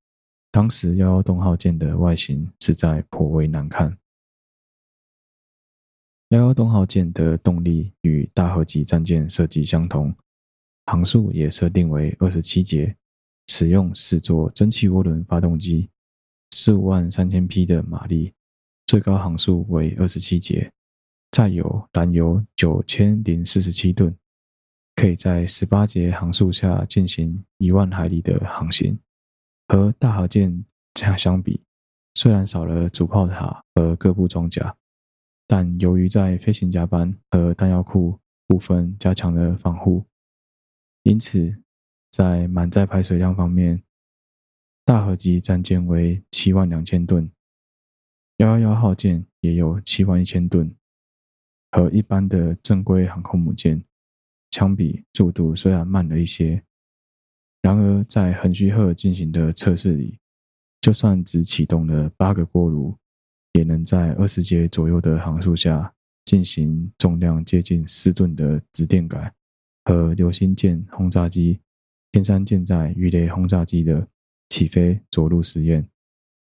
[0.51, 3.99] 当时幺幺洞号舰的外形实在颇为难看。
[6.31, 10.14] 幺幺洞号舰的动力与大和级战舰设计相同，
[10.87, 12.97] 航速也设定为二十七节，
[13.49, 15.90] 使用四座蒸汽涡轮发动机，
[16.53, 18.32] 十五万三千匹的马力，
[18.86, 20.70] 最高航速为二十七节。
[21.30, 24.14] 载有燃油九千零四十七吨，
[24.96, 28.99] 可以在十八节航速下进行一万海里的航行。
[29.68, 31.62] 和大和舰这样相比，
[32.14, 34.74] 虽然少了主炮塔和各部装甲，
[35.46, 40.05] 但由于在飞行甲板和弹药库部分加强了防护，
[41.03, 41.55] 因此
[42.19, 43.81] 在满载排水量方面，
[44.85, 47.31] 大和级战舰为七万两千吨，
[48.39, 50.69] 幺幺幺号舰也有七万一千吨。
[51.71, 53.81] 和一般的正规航空母舰
[54.51, 56.61] 相比速度虽然慢了一些，
[57.62, 60.19] 然而在横须贺进行的测试里，
[60.81, 62.97] 就算只启动了八个锅炉，
[63.53, 65.95] 也能在二十节左右的航速下
[66.25, 69.33] 进行重量接近四吨的直电改
[69.85, 71.61] 和流星舰轰炸机、
[72.13, 74.07] 天山舰载鱼雷轰炸机的
[74.49, 75.89] 起飞着陆实验，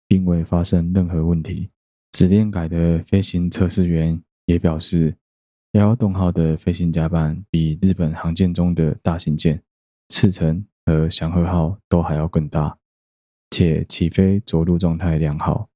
[0.08, 1.70] 并未发生任何问题。
[2.12, 5.14] 指电改的飞行测试员也表示，
[5.72, 9.62] 幺幺洞号的飞行甲板比日本航舰中的大型舰
[10.08, 12.76] 赤城和祥和号都还要更大，
[13.50, 15.68] 且起飞着陆状态良好。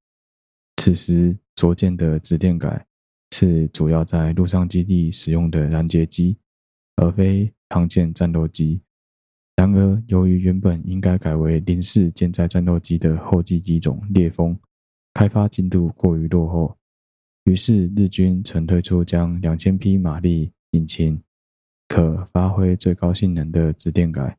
[0.79, 2.85] 此时着舰的指电改
[3.31, 6.37] 是主要在陆上基地使用的拦截机，
[6.97, 8.81] 而非航舰战斗机。
[9.57, 14.59] 然而，由于原本应该改为零式舰载战斗机的后继机种烈风
[15.15, 16.77] 开发进度过于落后。
[17.45, 21.23] 于是，日军曾推出将两千匹马力引擎、
[21.89, 24.37] 可发挥最高性能的直电改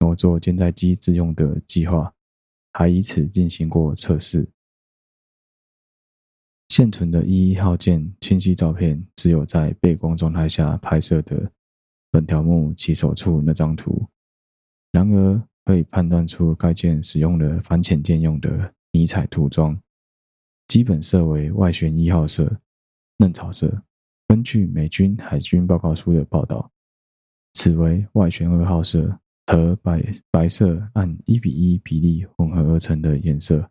[0.00, 2.12] 挪作舰载机自用的计划，
[2.72, 4.48] 还以此进行过测试。
[6.70, 11.52] 现存的一一号舰清晰照片，只有在背光状态下拍摄的
[12.10, 14.08] 本条目起手处那张图。
[14.94, 19.76] 然而，可以判断出该舰使用了反潜舰用的迷彩涂装。
[20.68, 22.60] 基本色为外旋一号色，
[23.16, 23.82] 嫩草色。
[24.28, 26.70] 根据美军海军报告书的报道，
[27.54, 29.18] 此为外旋二号色
[29.48, 33.68] 和白白色按一比一比例混合而成的颜色，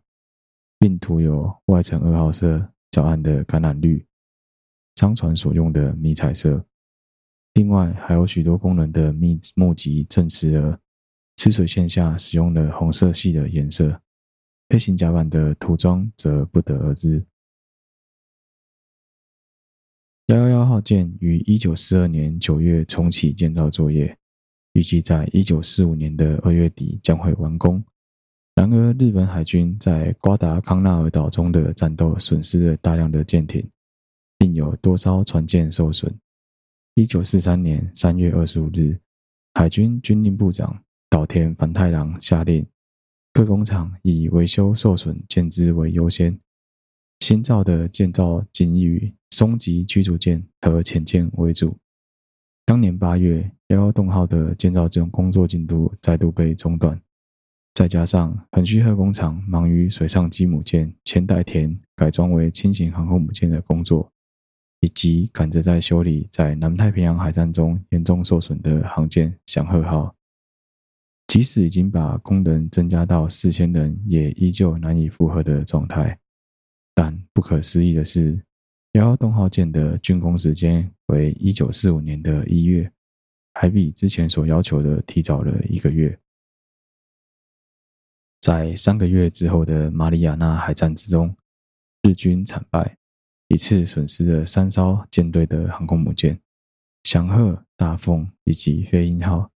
[0.78, 4.04] 并涂有外层二号色较暗的橄榄绿，
[4.96, 6.62] 商船所用的迷彩色。
[7.54, 10.78] 另外，还有许多功能的密目击证实了
[11.36, 14.00] 吃水线下使用了红色系的颜色。
[14.68, 17.24] 飞行甲板的涂装则不得而知。
[20.26, 24.16] 幺幺幺号舰于一九四二年九月重启建造作业，
[24.72, 27.84] 预计在一九四五年的二月底将会完工。
[28.54, 33.68] 然而，日本海军在瓜达康纳尔岛中的战斗损失了大量的舰艇，
[34.38, 36.12] 并有多艘船舰受损。
[36.94, 38.98] 一九四三年三月二十五日，
[39.54, 40.82] 海军军令部长
[41.14, 42.66] 岛田繁太郎下令。
[43.32, 46.36] 各工厂以维修受损舰只为优先，
[47.20, 51.76] 新造的建造仅以松级驱逐舰和潜舰为主。
[52.66, 57.00] 当年八月，幺幺洞号的建造中工作进度再度被中断，
[57.74, 64.10] 再加上横须贺工厂忙于水上机母舰千代田改装为轻型航空母舰的工作，
[64.80, 70.12] 以及赶着在修理在南太平洋海战中严重受损的航舰祥鹤号。
[71.34, 76.16] 即使已经把工人增加到四千人，也依旧难以负荷的状态。
[76.94, 78.40] 但不可思议的是，
[78.92, 82.88] 幺幺洞号舰的竣工时间为一九四五年的一月，
[83.54, 86.16] 还比之前所要求的提早了一个月。
[88.40, 91.36] 在三个月之后的马里亚纳海战之中，
[92.02, 92.96] 日军惨败，
[93.48, 96.38] 一次损失了三艘舰队的航空母舰：
[97.02, 99.50] 祥鹤、大凤以及飞鹰号。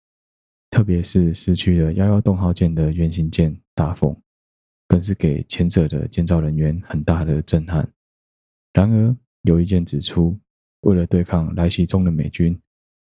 [0.70, 4.16] 特别是失去了幺幺洞号舰的原型舰大凤，
[4.88, 7.90] 更是给前者的建造人员很大的震撼。
[8.74, 10.38] 然而，有意见指出，
[10.82, 12.60] 为了对抗来袭中的美军，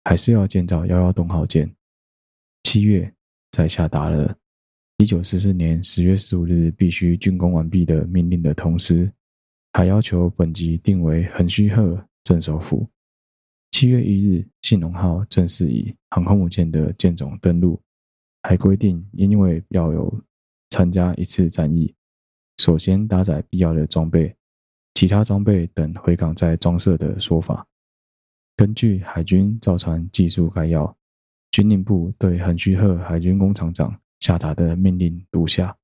[0.04, 1.70] 还是要建造幺幺洞号舰。
[2.62, 3.12] 七月，
[3.50, 4.36] 在下达了
[4.98, 9.10] 一九四四年十月十五日必须竣工完毕的命令的同时，
[9.72, 12.88] 还要求本级定为横须贺镇守府。
[13.70, 17.80] 七月一日，信浓号正式以航空母舰的舰种登陆，
[18.42, 20.22] 还规定，因为要有
[20.70, 21.94] 参加一次战役，
[22.58, 24.34] 首先搭载必要的装备，
[24.94, 27.66] 其他装备等回港再装设的说法。
[28.56, 30.94] 根据海军造船技术概要，
[31.50, 35.74] 军令部对横须贺海军工厂长下达的命令如下：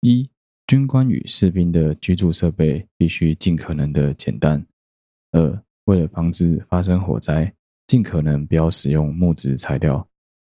[0.00, 0.28] 一、
[0.66, 4.60] 军官与士兵的居住设备必须尽可能的简单；
[5.30, 7.52] 二、为了防止发生火灾，
[7.86, 10.06] 尽可能不要使用木质材料。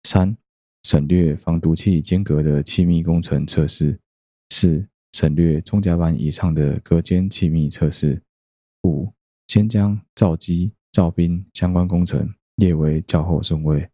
[0.03, 0.37] 三、
[0.83, 3.99] 省略防毒气间隔的气密工程测试。
[4.51, 8.21] 四、省略中甲板以上的隔间气密测试。
[8.83, 9.11] 五、
[9.49, 13.89] 先将造机、造兵相关工程列为较后顺位。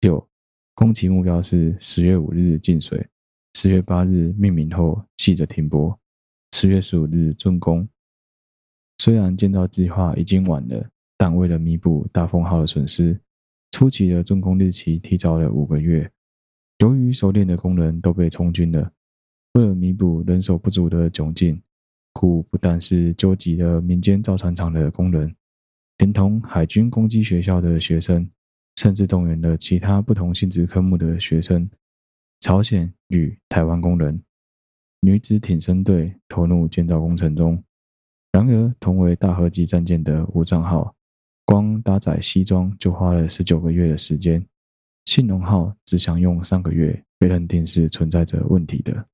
[0.00, 0.26] 六、
[0.74, 3.06] 工期目标是十月五日进水，
[3.52, 5.98] 十月八日命名后系着停泊，
[6.52, 7.86] 十月十五日竣工。
[8.98, 13.18] 虽然建造计划已经晚了，但为了弥补大凤号的损失，
[13.72, 16.10] 初期的竣工日期提早了五个月。
[16.78, 18.90] 由于熟练的工人都被充军了，
[19.54, 21.60] 为了弥补人手不足的窘境，
[22.12, 25.34] 故不但是纠集了民间造船厂的工人，
[25.98, 28.28] 连同海军攻击学校的学生，
[28.76, 31.68] 甚至动员了其他不同性质科目的学生，
[32.40, 34.22] 朝鲜与台湾工人
[35.00, 37.62] 女子挺身队投入建造工程中。
[38.36, 40.94] 然而，同为大和级战舰的武藏号，
[41.46, 44.46] 光搭载西装就花了十九个月的时间，
[45.06, 49.06] 信浓号只想用三个月，被认定是存在着问题的。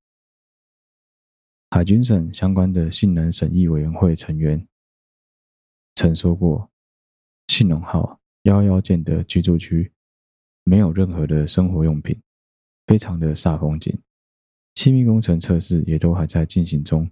[1.70, 4.66] 海军省相关的性能审议委员会成员
[5.94, 6.68] 曾说过，
[7.46, 9.92] 信浓号幺幺幺舰的居住区
[10.64, 12.20] 没有任何的生活用品，
[12.88, 13.96] 非常的煞风景。
[14.74, 17.08] 气密工程测试也都还在进行中，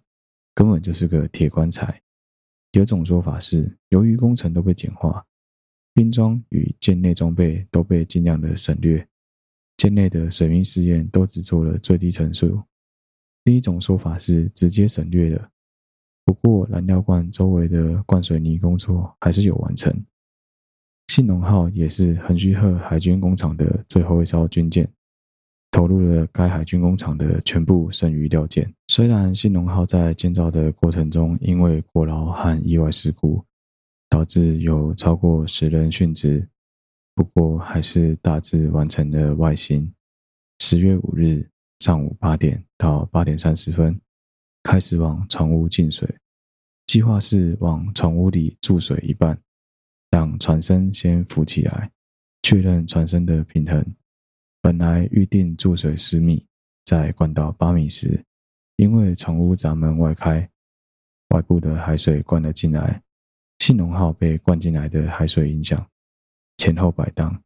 [0.55, 2.01] 根本就是个铁棺材。
[2.73, 5.25] 有种说法是，由于工程都被简化，
[5.93, 9.07] 兵装与舰内装备都被尽量的省略，
[9.77, 12.63] 舰内的水密试验都只做了最低层数。
[13.45, 15.51] 另一种说法是直接省略了，
[16.25, 19.93] 不过燃料罐周围的灌水泥工作还是有完成。
[21.09, 24.89] 信浓号也是横须贺海军工厂的最后一艘军舰。
[25.71, 28.73] 投入了该海军工厂的全部剩余料件。
[28.89, 33.45] 虽然信浓号在建造的过程中，因为过劳和意外事故，
[34.09, 36.49] 导致有超过十人殉职，
[37.15, 39.93] 不过还是大致完成了外形。
[40.59, 41.49] 十月五日
[41.79, 43.99] 上午八点到八点三十分，
[44.63, 46.13] 开始往船坞进水。
[46.87, 49.39] 计划是往船坞里注水一半，
[50.11, 51.89] 让船身先浮起来，
[52.43, 53.87] 确认船身的平衡。
[54.63, 56.47] 本来预定注水十米，
[56.85, 58.23] 在灌到八米时，
[58.77, 60.49] 因为船坞闸门外开，
[61.31, 63.03] 外部的海水灌了进来，
[63.59, 65.85] 信浓号被灌进来的海水影响，
[66.59, 67.43] 前后摆荡，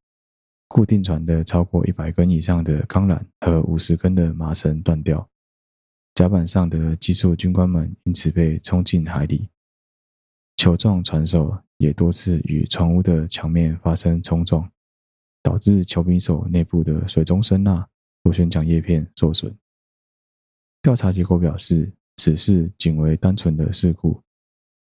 [0.67, 5.29] 固定船的超过一百根以上的钢缆和五十根的麻绳断掉，
[6.15, 9.49] 甲板上的技术军官们因此被冲进海里，
[10.57, 14.69] 球状船首也多次与船坞的墙面发生冲撞。
[15.45, 17.87] 导致球柄手内部的水中声呐
[18.23, 19.55] 螺旋桨叶片受损。
[20.83, 24.21] 调查结果表示，此事仅为单纯的事故，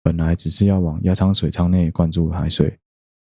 [0.03, 2.77] 本来只是要往压舱水舱内灌注海水，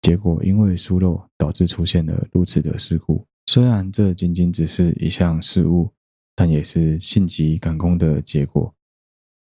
[0.01, 3.23] 结果因为疏漏导致出现了如此的事故。
[3.45, 5.91] 虽然这仅仅只是一项事误，
[6.35, 8.73] 但也是性急赶工的结果。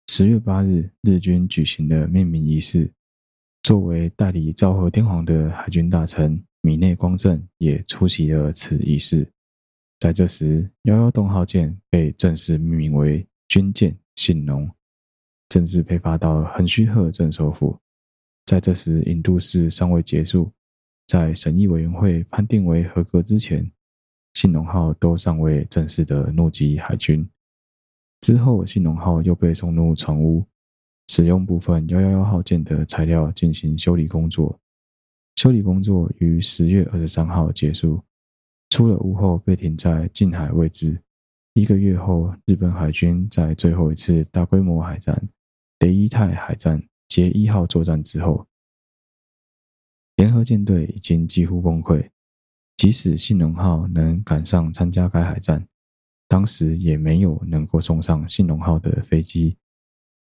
[0.09, 2.93] 十月八日，日军举行了命名仪式，
[3.63, 6.43] 作为代理昭和天皇的海军大臣。
[6.65, 9.29] 米内光政也出席了此仪式。
[9.99, 14.71] 在这时，幺幺洞号舰被正式命名为军舰信浓，
[15.49, 17.77] 正式配发到横须贺镇守府。
[18.47, 20.53] 在这时，引渡式尚未结束，
[21.09, 23.69] 在审议委员会判定为合格之前，
[24.35, 27.29] 信浓号都尚未正式的入籍海军。
[28.21, 30.47] 之后，信浓号又被送入船坞，
[31.09, 34.57] 使用部分幺幺幺号舰的材料进行修理工作。
[35.37, 38.01] 修理工作于十月二十三号结束，
[38.71, 41.01] 出了坞后被停在近海位置。
[41.55, 45.29] 一个月后，日本海军在最后一次大规模海战——
[45.81, 48.47] 雷伊泰海战捷一号作战之后，
[50.17, 52.09] 联合舰队已经几乎崩溃。
[52.77, 55.67] 即使信浓号能赶上参加该海战，
[56.27, 59.57] 当时也没有能够送上信浓号的飞机。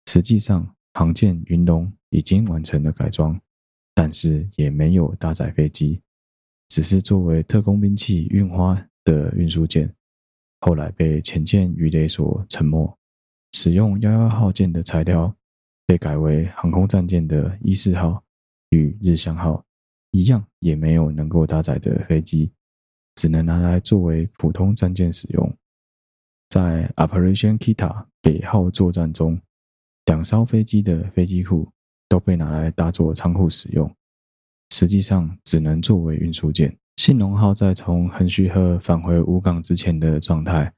[0.06, 3.40] 实际上，航舰云龙已经完成了改装。
[3.96, 6.02] 但是也没有搭载飞机，
[6.68, 8.76] 只是作为特工兵器运花
[9.06, 9.92] 的运输舰。
[10.60, 12.98] 后来被潜舰鱼雷所沉没，
[13.54, 15.34] 使用幺幺号舰的材料
[15.88, 18.22] 被改为航空战舰的伊势号
[18.72, 19.64] 与日向号
[20.12, 22.52] 一样，也没有能够搭载的飞机，
[23.16, 25.58] 只能拿来作为普通战舰使用。
[26.50, 29.40] 在 Operation Kita 北号作战中，
[30.06, 31.72] 两艘飞机的飞机库。
[32.08, 33.92] 都被拿来当作仓库使用，
[34.72, 36.76] 实际上只能作为运输舰。
[36.98, 40.72] 信浓号在从横须贺返回武港之前的状态，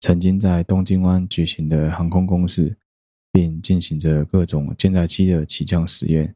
[0.00, 2.76] 曾经在东京湾举行的航空公示，
[3.32, 6.34] 并进行着各种舰载机的起降实验。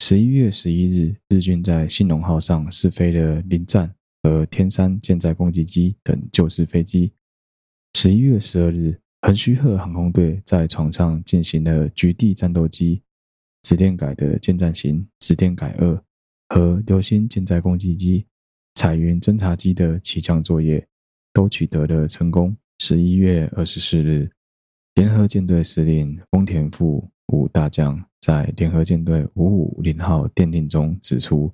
[0.00, 3.90] 十一月十一日，日军在信浓号上试飞了临战
[4.22, 7.12] 和天山舰载攻击机等旧式飞机。
[7.94, 13.00] 十一月十二日，横须贺航空队在床上进行了局地战斗机。
[13.64, 16.04] 紫电改的舰战型紫电改二
[16.50, 18.26] 和流星舰载攻击机、
[18.74, 20.86] 彩云侦察机的起降作业
[21.32, 22.54] 都取得了成功。
[22.78, 24.30] 十一月二十四日，
[24.96, 31.50] 联合舰队司令丰田富武大将在联合舰队五五零号电令中指出，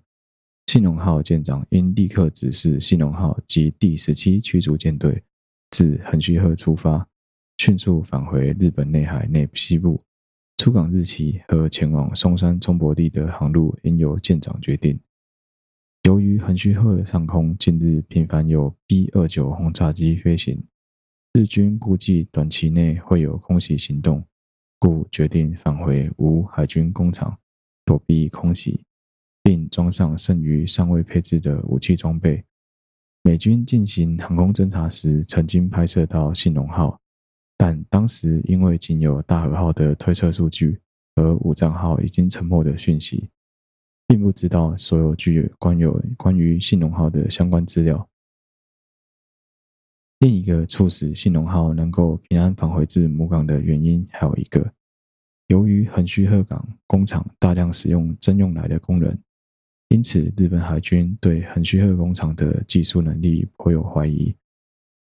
[0.67, 5.23] 信浓号舰长应立刻指示信浓号及第十七驱逐舰队
[5.71, 7.07] 自横须贺出发，
[7.59, 10.03] 迅速返回日本内海内西部。
[10.61, 15.01] 出港日期和前往松山冲泊地的航路应由舰长决定。
[16.03, 20.63] 由于横须贺上空近日频繁有 B 二九轰炸机飞行，
[21.33, 24.23] 日军估计短期内会有空袭行动，
[24.79, 27.39] 故决定返回无海军工厂
[27.87, 28.85] 躲避空袭，
[29.43, 32.45] 并装上剩余尚未配置的武器装备。
[33.23, 37.00] 美军进行航空侦察时，曾经拍摄到信浓号，
[37.61, 40.81] 但当时因为仅有大和号的推测数据
[41.15, 43.29] 和武藏号已经沉没的讯息。
[44.07, 48.09] 并不知道所有具有关有关于信浓号的相关资料。
[50.19, 54.69] 另一个促使信浓号能够平安返回至母港的原因还有一个：
[55.47, 59.17] 由于横须贺港工厂大量使用征用来的工人，
[59.91, 64.35] 因此日本海军对横须贺工厂的技术能力颇有怀疑。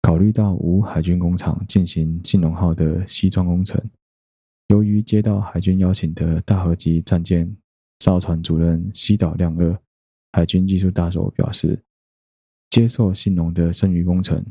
[0.05, 3.83] 考虑到无海军工厂进行信浓号的西装工程，
[4.67, 7.51] 由于接到海军邀请的大和级战舰。
[8.01, 9.81] 造船主任西岛亮二
[10.33, 11.83] 海军技术大佐表示，
[12.69, 14.45] 接受信浓的剩余工程，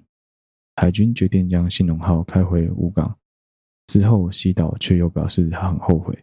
[0.77, 3.15] 海军决定将信浓号开回吴港。
[3.85, 6.17] 之后，西岛却又表示他很后悔。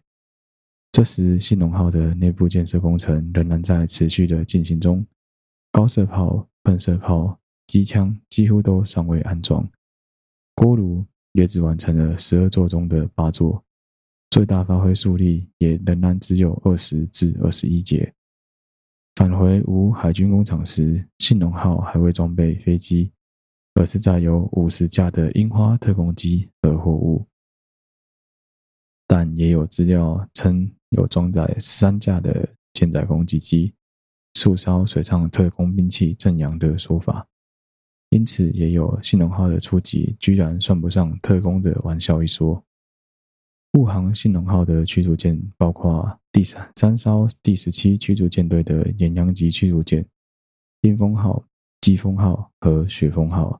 [0.91, 5.05] 这时，信浓号的内部建设工程仍然在持续的进行中，
[5.71, 7.39] 高射炮、喷射炮、
[7.71, 9.65] 机枪几乎都尚未安装，
[10.55, 13.63] 锅炉也只完成了十二座中的八座。
[14.29, 18.13] 最大发挥速力也仍然只有二十至二十一节。
[19.15, 23.09] 返回无海军工厂时，信浓号还未装备飞机，
[23.75, 27.25] 而是载有五十架的樱花特攻机和货物。
[29.07, 33.73] 但也有资料称有装载三架的舰载攻击机、
[34.33, 37.25] 数艘水上特攻兵器正阳的说法，
[38.11, 42.61] 因此也有信浓号的出击居然算不上特工的玩笑一说。
[43.73, 50.05] 护航信浓号的驱逐舰包括第三三艘第十七驱逐舰队的远洋级驱逐舰
[50.81, 51.41] “冰锋号”、
[51.79, 53.57] “疾风号”和“雪峰号”。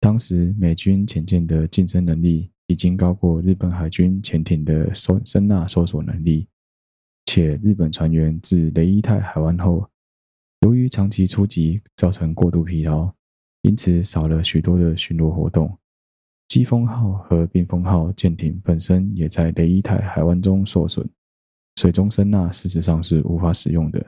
[0.00, 6.48] 当时美军潜舰的近身能力已经高过日本海军潜艇的搜声纳搜索能力，
[7.26, 9.88] 且日本船员自雷伊泰海湾后，
[10.62, 13.12] 由于长期出击造成过度疲劳，
[13.66, 15.76] 因此少了许多的巡逻活动。
[16.46, 21.04] 疾风号和冰封号舰艇本身也在雷伊泰海湾中受损，
[21.74, 24.06] 水中声呐事实上是无法使用的。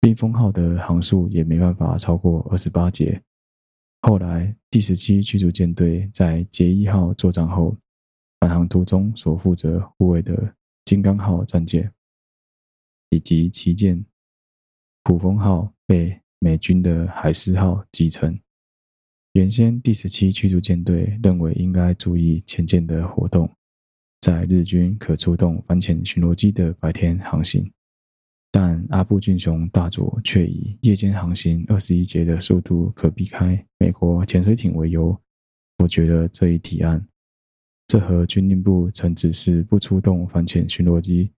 [0.00, 3.22] 冰封号的航速也没办法超过二十八节。
[4.02, 7.76] 后来第十七驱逐舰队在捷一号作战后，
[8.40, 10.52] 返航途中所负责护卫的
[10.84, 11.88] 金刚号战舰
[13.10, 14.04] 以及旗舰
[15.04, 18.36] 普丰号被美军的海狮号击沉。
[19.36, 23.46] 原先第十七驱逐舰队认为应该注意潜舰的活动，
[24.22, 27.70] 在日军可出动反潜巡逻机的白天航行，
[28.50, 35.14] 但阿部俊雄大佐却以夜间航行二十一节的速度可避开美国潜水艇为由，
[35.76, 37.06] 否决了这一提案。
[37.88, 41.30] 这和军令部曾指示不出动反潜巡逻机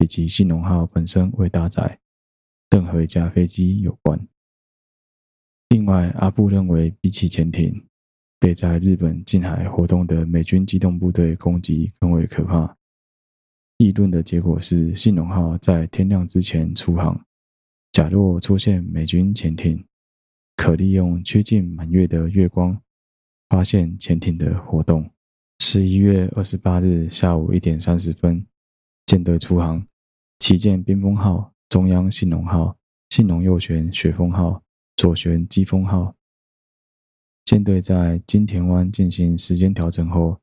[0.00, 1.98] 以及信浓号本身未搭载
[2.70, 4.20] 任何一架飞机有关。
[5.70, 7.84] 另外，阿部认为，比起潜艇，
[8.40, 12.74] 被在日本近海活动的美军机动部队攻击更为可怕。
[13.76, 17.22] 议论的结果是，信浓号在天亮之前出航。
[17.92, 19.84] 假若出现美军潜艇，
[20.56, 22.80] 可利用趋近满月的月光
[23.50, 25.08] 发现潜艇的活动。
[25.58, 28.42] 十一月二十八日下午一点三十分，
[29.04, 29.86] 舰队出航，
[30.38, 32.74] 旗舰冰封号、中央信浓号、
[33.10, 34.62] 信浓右旋雪峰号。
[34.98, 36.12] 左舷疾风号
[37.44, 40.36] 舰队在金田湾进行时间调整后，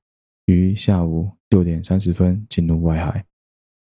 [0.45, 3.23] 于下午六点三十分进入外海。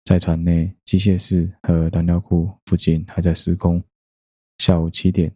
[0.04, 3.82] 在船内，机械室和燃料库附近还在施工。
[4.58, 5.34] 下午七点，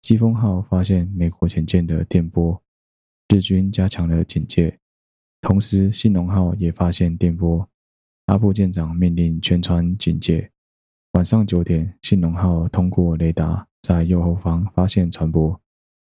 [0.00, 2.58] 机风号发现美国潜舰的电波，
[3.28, 4.74] 日军加强了警戒。
[5.42, 7.68] 同时，信浓号也发现电波，
[8.24, 10.50] 阿部舰长命令全船警戒。
[11.12, 13.68] 晚上九点，信浓号通过雷达。
[13.82, 15.58] 在右后方发现船舶，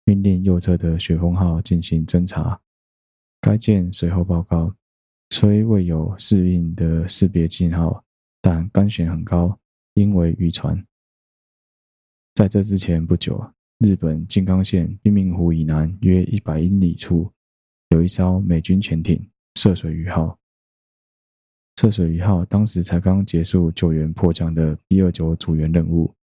[0.05, 2.61] 命令右侧的雪峰号进行侦查。
[3.41, 4.73] 该舰随后报告，
[5.31, 8.03] 虽未有适应的识别信号，
[8.41, 9.59] 但干舷很高，
[9.95, 10.81] 应为渔船。
[12.35, 17.31] 在这之前不久，日本静冈县滨名湖以南约一百英里处，
[17.89, 20.39] 有一艘美军潜艇“涉水鱼号”。
[21.77, 26.14] 涉水鱼号当时才刚结束救援迫降的 B 二九组员任务。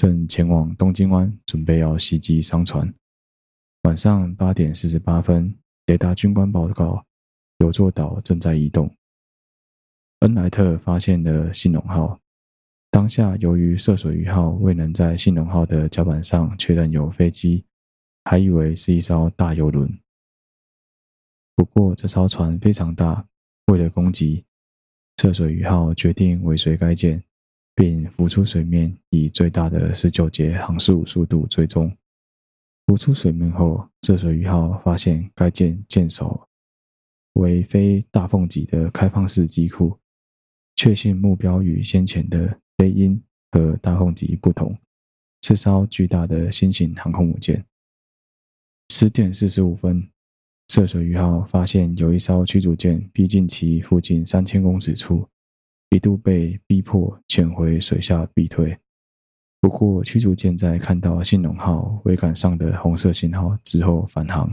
[0.00, 2.90] 正前往东京湾，准备要袭击商船。
[3.82, 7.04] 晚上八点四十八分，雷达军官报告，
[7.58, 8.90] 有座岛正在移动。
[10.20, 12.18] 恩莱特发现了信浓号，
[12.90, 17.62] 当下由于涉水鱼号未能在信浓号的甲板上确认有飞机，
[18.24, 19.98] 还以为是一艘大游轮。
[21.54, 23.22] 不过这艘船非常大，
[23.66, 24.46] 为了攻击，
[25.18, 27.22] 涉水鱼号决定尾随该舰，
[27.80, 31.90] 并浮出水面，以最大的十九节航速速度追踪。
[32.84, 36.46] 浮出水面后，涉水鱼号发现该舰舰首
[37.32, 39.98] 为非大凤级的开放式机库，
[40.76, 43.18] 确信目标与先前的飞鹰
[43.52, 44.76] 和大凤级不同，
[45.40, 47.64] 是艘巨大的新型航空母舰。
[48.90, 50.06] 十点四十五分，
[50.68, 55.26] 涉水鱼号发现有一艘驱逐舰逼近其附近三千公尺处，
[55.90, 58.76] 一度被逼迫潜回水下避退。
[59.60, 64.50] 不过，驱逐舰在看到信浓号桅杆上的红色信号之后返航。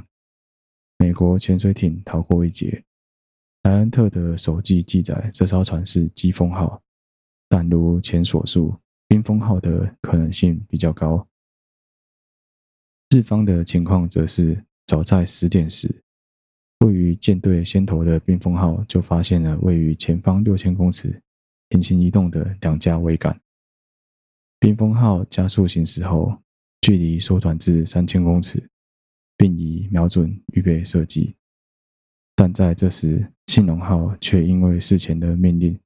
[0.97, 2.83] 美国潜水艇逃过一劫。
[3.63, 6.81] 莱恩特的手记记载，这艘船是机锋号，
[7.47, 8.73] 但如前所述，
[9.07, 11.25] 冰封号的可能性比较高。
[13.09, 15.93] 日方的情况则是，早在十点时，
[16.79, 21.21] 位于舰队先头的冰封号就发现了位于前方六千公尺、
[21.69, 23.39] 平行移动的两架桅杆。
[24.59, 26.41] 冰封号加速行驶后，
[26.81, 28.69] 距离缩短至三千公尺，
[29.37, 31.35] 并已瞄准预备射击。
[32.35, 35.79] 但在这时，信浓号却因为事前的命令，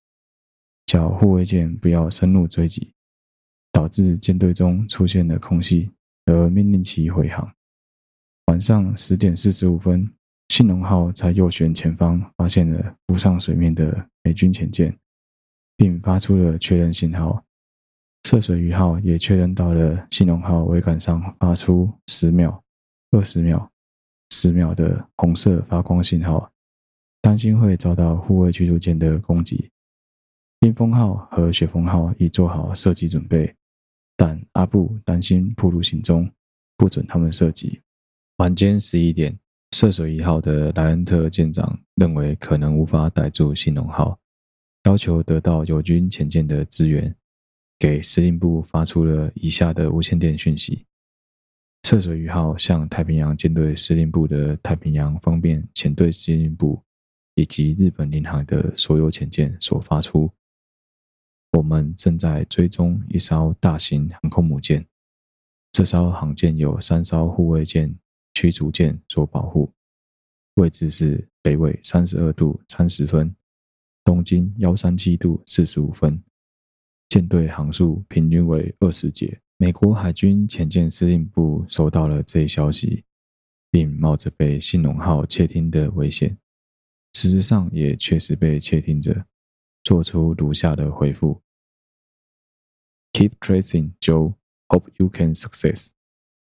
[0.85, 2.93] 叫护卫舰不要深入追击，
[3.71, 5.89] 导致舰队中出现了空隙，
[6.25, 7.49] 而命令其回航。
[8.47, 10.09] 晚上十点四十五分，
[10.49, 14.93] 信浓号在右舷前方发现了浮上水面的美军潜舰，
[15.81, 17.43] 并发出了确认信号。
[18.25, 22.63] 涉水鱼号也确认到了信浓号桅杆上发出十秒、
[23.09, 23.67] 二十秒、
[24.29, 26.47] 十秒的红色发光信号，
[27.19, 29.71] 担心会遭到护卫驱逐舰的攻击。
[30.59, 33.51] 冰封号和雪峰号已做好射击准备，
[34.15, 36.29] 但阿布担心暴露行踪，
[36.77, 37.81] 不准他们射击。
[38.37, 39.35] 晚间十一点，
[39.71, 44.15] 涉水鱼号的莱恩特舰长认为可能无法逮住信浓号，
[44.83, 47.15] 要求得到友军潜舰的支援。
[47.79, 50.85] 给司令部发出了以下的无线电讯息：
[51.81, 56.79] 涉水鱼号向太平洋舰队司令部的太平洋方面潜队司令部
[57.33, 60.29] 以及日本领海的所有潜舰所发出。
[61.53, 64.85] 我们正在追踪一艘大型航空母舰，
[65.71, 67.91] 这艘航舰有三艘护卫舰、
[68.35, 69.73] 驱逐舰做保护，
[70.53, 73.35] 位置是北纬三十二度三十分，
[74.03, 76.21] 东经幺三七度四十五分。
[77.09, 79.41] 舰队航速平均为二十节。
[79.57, 83.03] 美国海军潜舰司令部收到了这一消息，
[83.69, 86.37] 并冒着被信浓号窃听的危险，
[87.13, 89.25] 事实上也确实被窃听着，
[89.83, 91.41] 做出如下的回复
[93.13, 94.33] ：Keep tracing, Joe.
[94.69, 95.91] Hope you can success.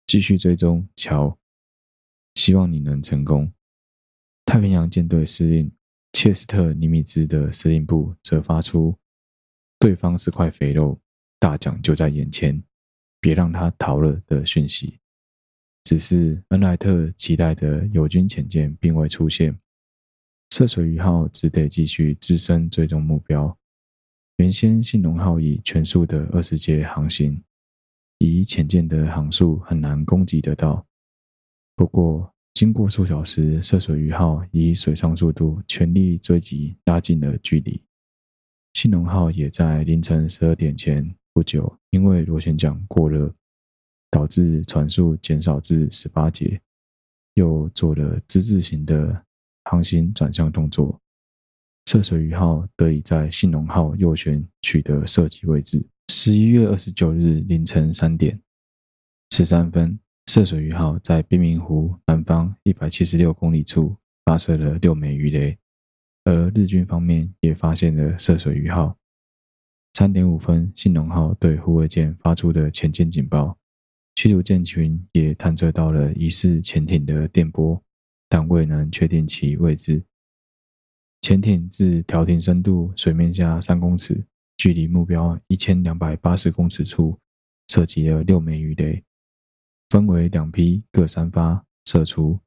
[0.08, 1.38] 继续追踪，乔。
[2.34, 3.54] 希望你能成功。
[4.46, 5.72] 太平洋舰队司令
[6.16, 8.98] 切斯特尼米兹的司令部则发出。
[9.78, 10.98] 对方是块肥肉，
[11.38, 12.64] 大奖就在眼前，
[13.20, 14.98] 别让他逃了的讯息。
[15.84, 19.60] 只是恩莱特期待的友军潜舰并未出现，
[20.52, 23.56] 涉水鱼号只得继续自身追踪目标。
[24.38, 27.44] 原先信浓号以全速的二十节航行，
[28.20, 30.88] 以潜舰的航速很难攻击得到。
[31.76, 37.84] 不过经过数小时，涉水鱼号以水上速度全力追击，拉近了距离。
[38.72, 43.30] 信浓号也在凌晨十二点前不久，因为螺旋桨过热，
[44.10, 46.58] 导致船速减少至十八节，
[47.34, 49.26] 又做了之字形的
[49.66, 50.98] 航行转向动作。
[51.88, 55.86] 涉水鱼号得以在信浓号右舷取得射击位置。
[56.08, 58.40] 十一月二十九日凌晨三点
[59.32, 63.96] 十三分，涉水鱼号在宾明湖南方一百七十六公里处
[64.26, 65.56] 发射了六枚鱼雷。
[66.24, 68.98] 而日军方面也发现了涉水鱼号。
[69.94, 73.56] 三点五分，信浓号对护卫舰发出的潜舰警报，
[74.16, 77.80] 驱逐舰群也探测到了疑似潜艇的电波，
[78.28, 80.04] 但未能确定其位置。
[81.22, 84.26] 潜艇自调停深度水面下三公尺，
[84.58, 87.20] 距离目标一千两百八十公尺处，
[87.68, 89.04] 射击了六枚鱼雷，
[89.96, 92.38] 分为两批，各三发射出。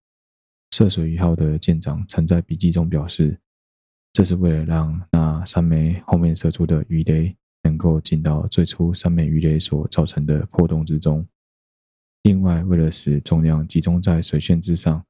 [0.70, 3.40] 涉水鱼号的舰长曾在笔记中表示。
[4.12, 11.26] 这是为了让那三枚后面射出的鱼雷能够进到最初三枚鱼雷所造成的破洞之中。
[12.24, 15.02] 另外，为了使重量集中在水线之上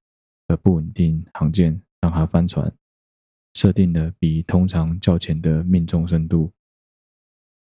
[0.47, 2.72] 而不稳定航舰让它翻船，
[3.55, 6.53] 设定了比通常较浅的命中深度。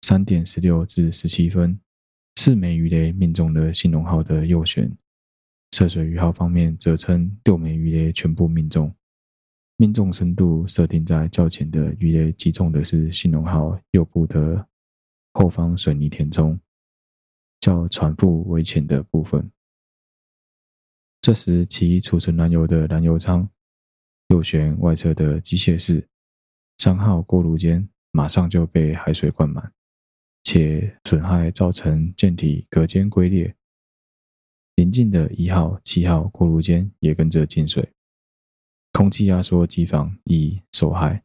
[0.03, 1.81] 三点十六至十七分，
[2.43, 4.91] 四枚鱼雷命中了信浓号的右舷。
[5.73, 8.91] 涉水鱼号方面则称六枚鱼雷全部命中，
[9.77, 14.67] 命中深度设定在较浅的鱼雷击中的是信浓号右部的
[15.35, 16.59] 后方水泥填充，
[17.61, 19.51] 较船腹为浅的部分。
[21.21, 23.47] 这时，其储存燃油的燃油舱
[24.29, 26.09] 右舷外侧的机械室
[26.79, 29.71] 三号锅炉间马上就被海水灌满。
[30.43, 33.55] 且损害造成舰体隔间龟裂，
[34.77, 37.93] 邻近的一号、七号锅炉间也跟着进水，
[38.93, 41.23] 空气压缩机房已受害。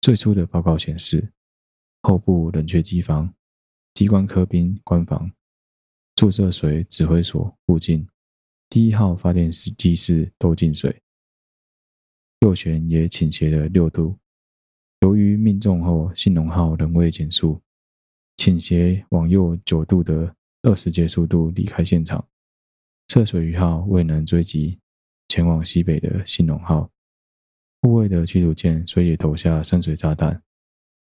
[0.00, 1.32] 最初的报告显示，
[2.02, 3.32] 后部冷却机房、
[3.94, 5.30] 机关科兵官房、
[6.14, 8.08] 注射水指挥所附近，
[8.68, 11.02] 第一号发电机室都进水，
[12.40, 14.16] 右舷也倾斜了六度。
[15.00, 17.60] 由于命中后，信浓号仍未减速。
[18.36, 22.26] 倾斜往右九度的二十节速度离开现场，
[23.08, 24.78] 涉水鱼号未能追击
[25.28, 26.90] 前往西北的信浓号。
[27.82, 30.42] 护卫的驱逐舰虽也投下深水炸弹，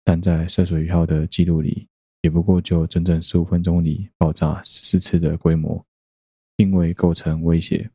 [0.04, 1.88] 但在涉水鱼号的记录里，
[2.22, 5.86] 也不过就整整十五分钟里爆炸十四次的规模，
[6.56, 7.90] 并未构成威胁。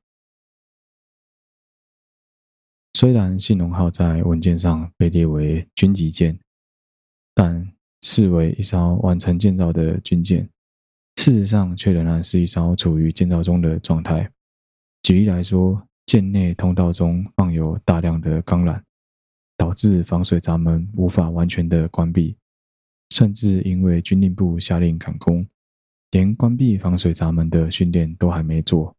[2.95, 6.39] 虽然信浓号在文件上被列为军级舰，
[7.35, 7.74] 但
[8.05, 10.47] 视为一艘完成建造的军舰，
[11.17, 14.31] 事实上却仍然是一艘处于建造中的状态。
[15.03, 18.79] 举例来说，舰内通道中放有大量的钢缆，
[19.57, 22.37] 导致防水闸门无法完全的关闭，
[23.09, 25.47] 甚至因为军令部下令赶工，
[26.11, 28.95] 连关闭防水闸门的训练都还没做。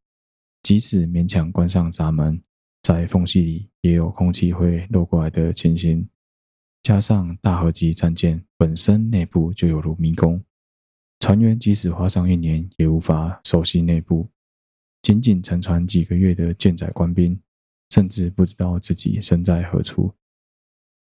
[0.63, 2.41] 即使勉强关上闸门，
[2.81, 6.07] 在缝隙里也有空气会漏过来的情形。
[6.85, 10.39] 加上大和级战舰本身内部就有如迷宫，
[11.19, 14.29] 船员即使花上一年也无法熟悉内部。
[15.01, 17.39] 仅仅乘船几个月的舰载官兵，
[17.89, 20.13] 甚至不知道自己身在何处。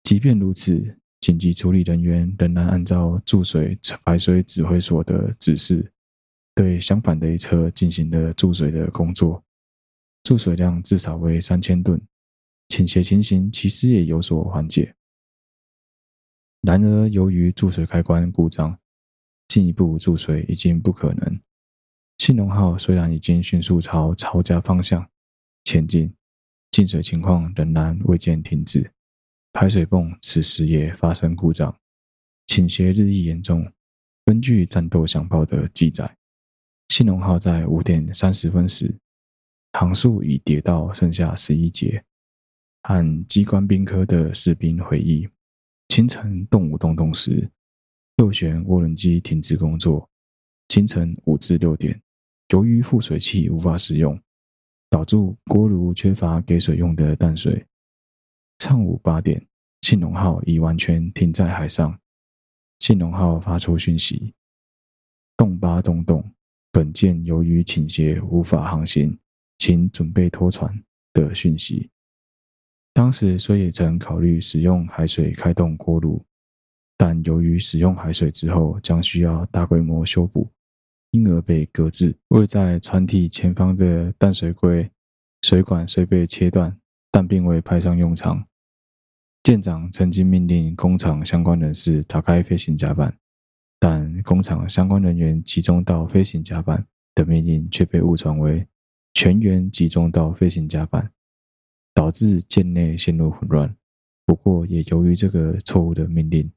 [0.05, 5.93] 即便如此，紧急处理人员仍然按照注水排水指挥所的指示，
[6.55, 9.45] 对相反的一侧进行了注水的工作。
[10.23, 12.01] 注水量至少为三千吨，
[12.69, 14.95] 倾斜情形其实也有所缓解。
[16.63, 18.77] 然而，由于注水开关故障，
[19.47, 21.41] 进一步注水已经不可能。
[22.19, 25.09] 信浓号虽然已经迅速朝曹家方向
[25.65, 26.13] 前进，
[26.73, 28.91] 进水情况仍然未见停止。
[29.53, 31.75] 排水泵此时也发生故障，
[32.47, 33.73] 倾斜日益严重。
[34.25, 36.17] 根据战斗详报的记载，
[36.89, 38.95] 信浓号在五点三十分时，
[39.73, 42.05] 航速已跌到剩下十一节。
[42.83, 45.29] 和机关兵科的士兵回忆。
[45.89, 47.51] 清晨动五洞洞时，
[48.17, 50.09] 右旋涡轮机停止工作。
[50.69, 52.01] 清晨五至六点，
[52.51, 54.21] 由于副水器无法使用，
[54.91, 55.17] 导致
[55.47, 57.67] 锅炉缺乏给水用的淡水。
[58.59, 59.45] 上午八点，
[59.81, 61.99] 信浓号已完全停在海上。
[62.81, 64.35] 信浓号发出讯息：
[65.37, 66.23] 洞八洞洞，
[66.71, 69.19] 本舰由于倾斜无法航行，
[69.57, 71.91] 请准备拖船的讯息。
[72.99, 76.21] 当时虽也曾考虑使用海水开动锅炉，
[76.97, 80.51] 但由于使用海水之后将需要大规模修补，
[81.13, 82.19] 因而被搁置。
[82.31, 84.91] 位在船体前方的淡水柜
[85.43, 86.77] 水管虽被切断，
[87.13, 88.45] 但并未派上用场。
[89.45, 93.17] 舰长曾经命令工厂相关人士打开飞行甲板，
[93.79, 96.85] 但工厂相关人员集中到飞行甲板
[97.15, 98.67] 的命令却被误传为
[99.15, 101.09] 全员集中到飞行甲板。
[101.99, 103.77] 导致舰内陷入混乱。
[104.25, 106.49] 不过，也由于这个错误的命令，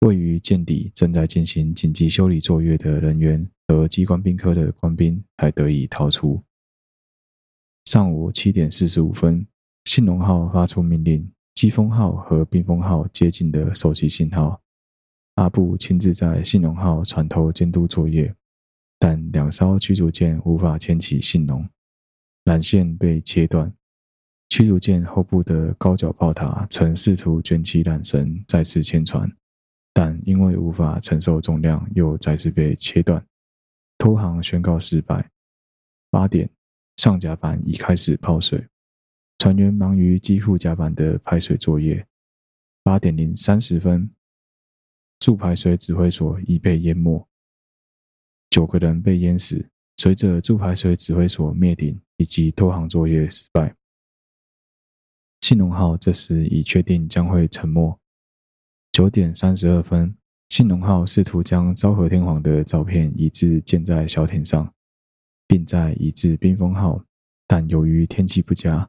[0.00, 6.42] 位于舰底正在进行紧急修理作业的人员和机关兵科的官兵才得以逃出。
[7.84, 9.46] 上午七点四十五分，
[9.84, 14.62] 信浓号发出命令，机锋号和冰封号接近的手机信号。
[15.34, 18.34] 阿布亲自在信浓号船头监督作业，
[18.98, 21.68] 但两艘驱逐舰无法牵起信浓，
[22.46, 23.70] 缆线被切断。
[24.50, 29.30] 驱逐舰后部的高脚炮塔曾试图卷起缆绳再次牵船，
[29.92, 33.24] 但因为无法承受重量，又再次被切断，
[33.96, 35.24] 拖航宣告失败。
[36.10, 36.50] 八点，
[36.96, 38.66] 上甲板已开始泡水，
[39.38, 42.04] 船员忙于机腹甲板的排水作业。
[42.82, 44.10] 八点零三十分，
[45.20, 47.24] 注排水指挥所已被淹没，
[48.50, 49.64] 九个人被淹死。
[49.96, 53.72] 随着注排水指挥所灭顶以及拖航作业失败。
[55.40, 57.98] 信浓号这时已确定将会沉没。
[58.92, 60.14] 九点三十二分，
[60.48, 64.72] 信浓号试图将昭和天皇的照片移至建在小艇上，
[65.46, 67.04] 并再移至冰封号，
[67.46, 68.88] 但由于天气不佳，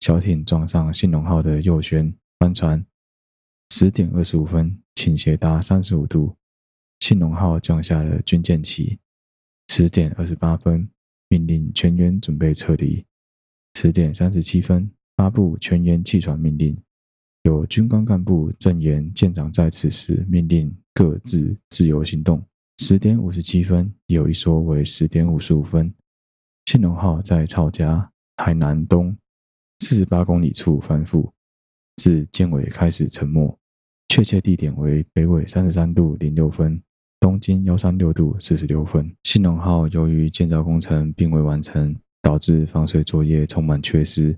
[0.00, 2.84] 小艇撞上信浓号的右舷，翻船。
[3.70, 6.36] 十点二十五分，倾斜达三十五度，
[7.00, 8.98] 信浓号降下了军舰旗。
[9.68, 10.88] 十点二十八分，
[11.28, 13.04] 命令全员准备撤离。
[13.74, 16.76] 十点三十七分，发布全员弃船命令。
[17.42, 22.42] 有军官干部证言，舰长在此时命令各自自由行动。
[22.78, 25.92] 十点五十七分，有一说为十点五十五分，
[26.66, 29.16] 信浓号在草加海南东
[29.80, 31.30] 四十八公里处翻覆，
[31.96, 33.56] 至舰尾开始沉没。
[34.08, 36.80] 确切地点为北纬三十三度零六分，
[37.20, 39.14] 东经幺三六度四十六分。
[39.24, 44.36] 信浓号由于建造工程并未完成，导致防水作业充满缺失，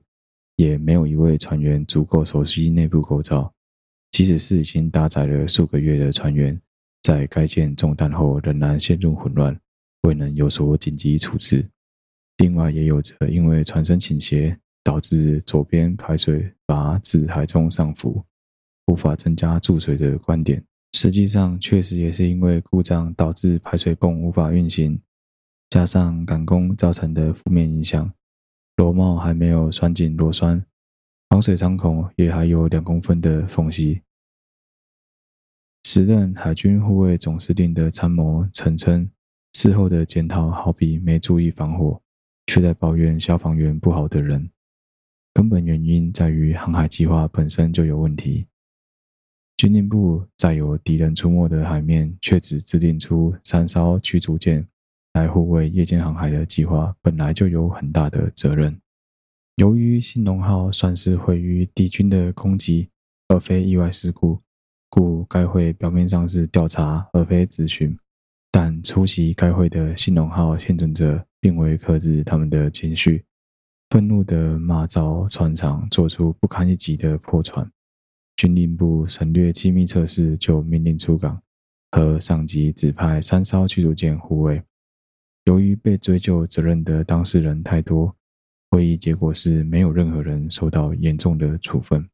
[0.56, 3.52] 也没有一位船员足够熟悉内部构造。
[4.10, 6.58] 即使是已经搭载了数个月的船员，
[7.02, 9.58] 在该舰中弹后仍然陷入混乱，
[10.02, 11.68] 未能有所紧急处置。
[12.38, 18.24] 另外，也有着因为船身倾斜，导致左边排水阀自海中上浮。
[18.86, 24.98] 无法增加注水的观点，实际上确实也是因为故障导致排水泵无法运行，
[25.70, 28.10] 加上赶工造成的负面影响。
[28.76, 30.62] 螺帽还没有拴紧螺栓，
[31.30, 34.02] 防水舱口也还有两公分的缝隙。
[35.84, 39.08] 时任海军护卫总司令的参谋曾称，
[39.54, 41.98] 事后的检讨好比没注意防火，
[42.46, 44.50] 却在抱怨消防员不好的人。
[45.32, 48.46] 根本原因在于航海计划本身就有问题。
[49.56, 54.66] 军令部在有敌人出没的海面，却只制定出三艘驱逐舰
[55.16, 58.78] 来护卫夜间航海的计划，本来就有很大的责任。
[59.54, 62.90] 由于信浓号算是毁于敌军的攻击，
[63.28, 64.38] 而非意外事故，
[64.90, 67.98] 故该会表面上是调查而非质询。
[68.52, 73.24] 但出席该会的信浓号幸存者并未克制他们的情绪，
[73.88, 77.66] 愤怒地骂诏船厂做出不堪一击的破船。
[78.36, 81.40] 军令部省略机密测试，就命令出港，
[81.92, 84.62] 和上级指派三艘驱逐舰护卫。
[85.46, 88.14] 由于被追究责任的当事人太多，
[88.70, 92.04] 会议结果是没有任何人受到严重的处分。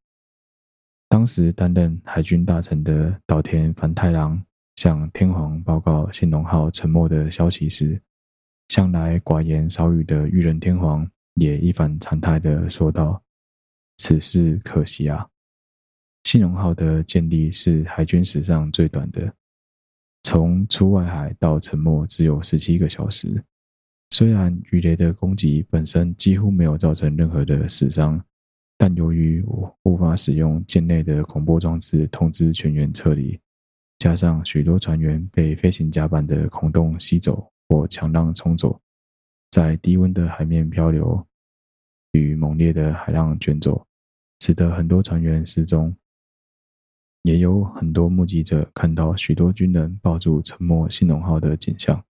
[1.09, 4.41] 当时担任海军大臣的岛田繁太郎
[4.75, 7.99] 向天皇报告信浓号沉没的消息时，
[8.69, 13.21] 向来寡言少语的裕仁天皇也一反常态地说道
[13.97, 15.27] ：“此事可惜啊。”
[16.23, 19.33] 信浓号的舰历是海军史上最短的，
[20.23, 23.43] 从出外海到沉没只有十七个小时。
[24.11, 28.23] 虽然鱼雷的攻击本身几乎没有造成任何的死伤，
[28.77, 33.39] 但由于我无法使用舰内的广播装置通知全员撤离，
[33.97, 38.79] 加上许多船员被飞行甲板的孔洞吸走或强浪冲走，
[39.49, 41.25] 在低温的海面漂流，
[42.11, 43.83] 与猛烈的海浪卷走，
[44.41, 45.95] 使得很多船员失踪。
[47.23, 52.03] 也有很多目击者看到许多军人抱住沉没信浓号的景象。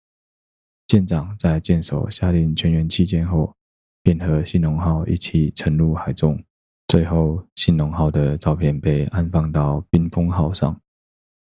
[0.88, 3.56] 舰长在舰首下令全员弃舰后，
[4.04, 6.42] 便和信浓号一起沉入海中。
[6.88, 10.78] 最后，信浓号的照片被安放到冰封号上，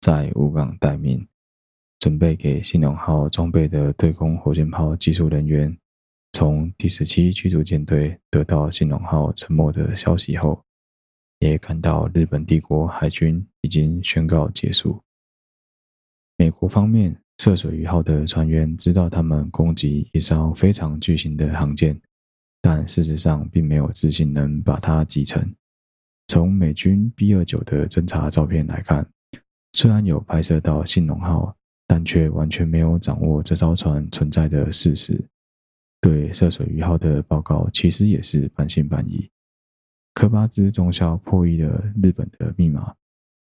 [0.02, 1.28] 在武港待命。
[2.00, 5.76] 准备给信浓号装备的对空火箭炮技术人员，
[6.34, 10.65] 从第十七驱逐舰队得到信浓号沉没的消息后，
[11.40, 15.00] 也看到日本帝国海军已经宣告结束。
[16.38, 22.00] 美国方面，涉水鱼号的船员知道他们攻击一艘非常巨型的航舰，
[22.62, 25.50] 但事实上并没有自信能把它击沉。
[26.28, 29.08] 从美军 B 二九的侦察照片来看，
[29.74, 31.56] 虽然有拍摄到信浓号，
[31.86, 35.24] 但却完全没有掌握这艘船存在的事实。
[36.02, 39.30] 对涉水鱼号的报告，其实也是半信半疑。
[40.16, 42.96] 科巴兹中校破译了日本的密码，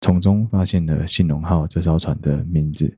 [0.00, 2.96] 从中发现了信浓号这艘船的名字，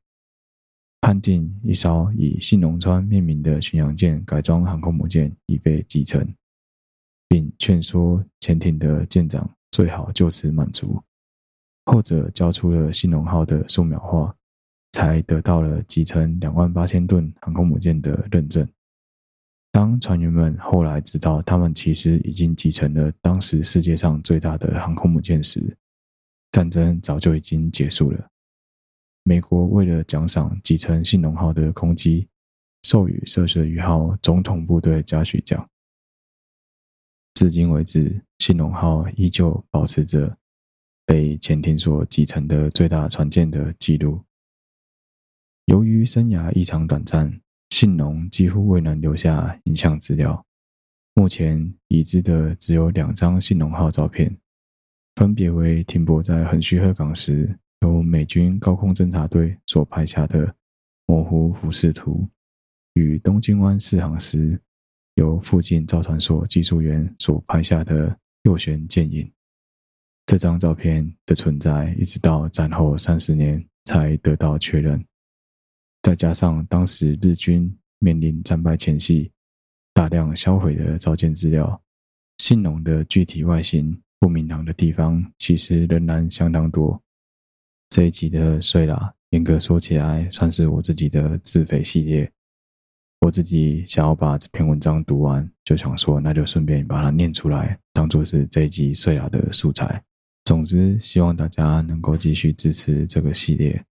[1.00, 6.32] 判定一艘以信浓川命名的巡洋舰改装航空母舰已被击沉，
[7.28, 11.02] 并劝说潜艇的舰长最好就此满足。
[11.86, 14.32] 后者交出了信浓号的素描画，
[14.92, 18.64] 才得到了击沉两万八千吨航空母舰的认证。
[19.76, 25.76] 当船员们后来知道他们其实已经击沉了当时世界上最大的航空母舰时，
[26.50, 28.26] 战争早就已经结束了。
[29.22, 32.26] 美国为了奖赏击沉信浓号的攻击，
[32.84, 35.68] 授予涉水鱼号总统部队嘉许奖。
[37.34, 40.34] 至今为止，信浓号依旧保持着
[41.04, 44.24] 被潜艇所击沉的最大船舰的记录。
[45.66, 47.38] 由于生涯异常短暂，
[47.70, 50.44] 信浓几乎未能留下影像资料。
[51.14, 54.34] 目前已知的只有两张信浓号照片，
[55.14, 60.54] 分别为停泊在横须贺港时由美军高空侦察队所拍下的
[61.06, 62.28] 模糊俯视图，
[62.94, 64.60] 与东京湾试航时
[65.14, 69.30] 由附近造船所技术员所拍下的右舷剪影。
[70.26, 75.02] 这张照片的存在，一直到战后三十年才得到确认。
[76.06, 79.28] 再加上当时日军面临战败前夕，
[79.92, 81.82] 大量销毁的照舰资料，
[82.38, 87.02] 信浓的具体外形不明朗的地方，其实仍然相当多。
[87.88, 92.30] 这一集的碎啦，严格说起来，算是我自己的自费系列。
[93.22, 100.00] 我自己想要把这篇文章读完，就想说，那就顺便把它念出来，当做是这一集碎啦的素材。
[100.44, 103.84] 总之，希望大家能够继续支持这个系列。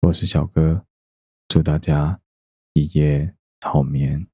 [0.00, 0.82] 我是小哥，
[1.54, 2.20] 祝大家
[2.72, 4.26] 一夜好眠。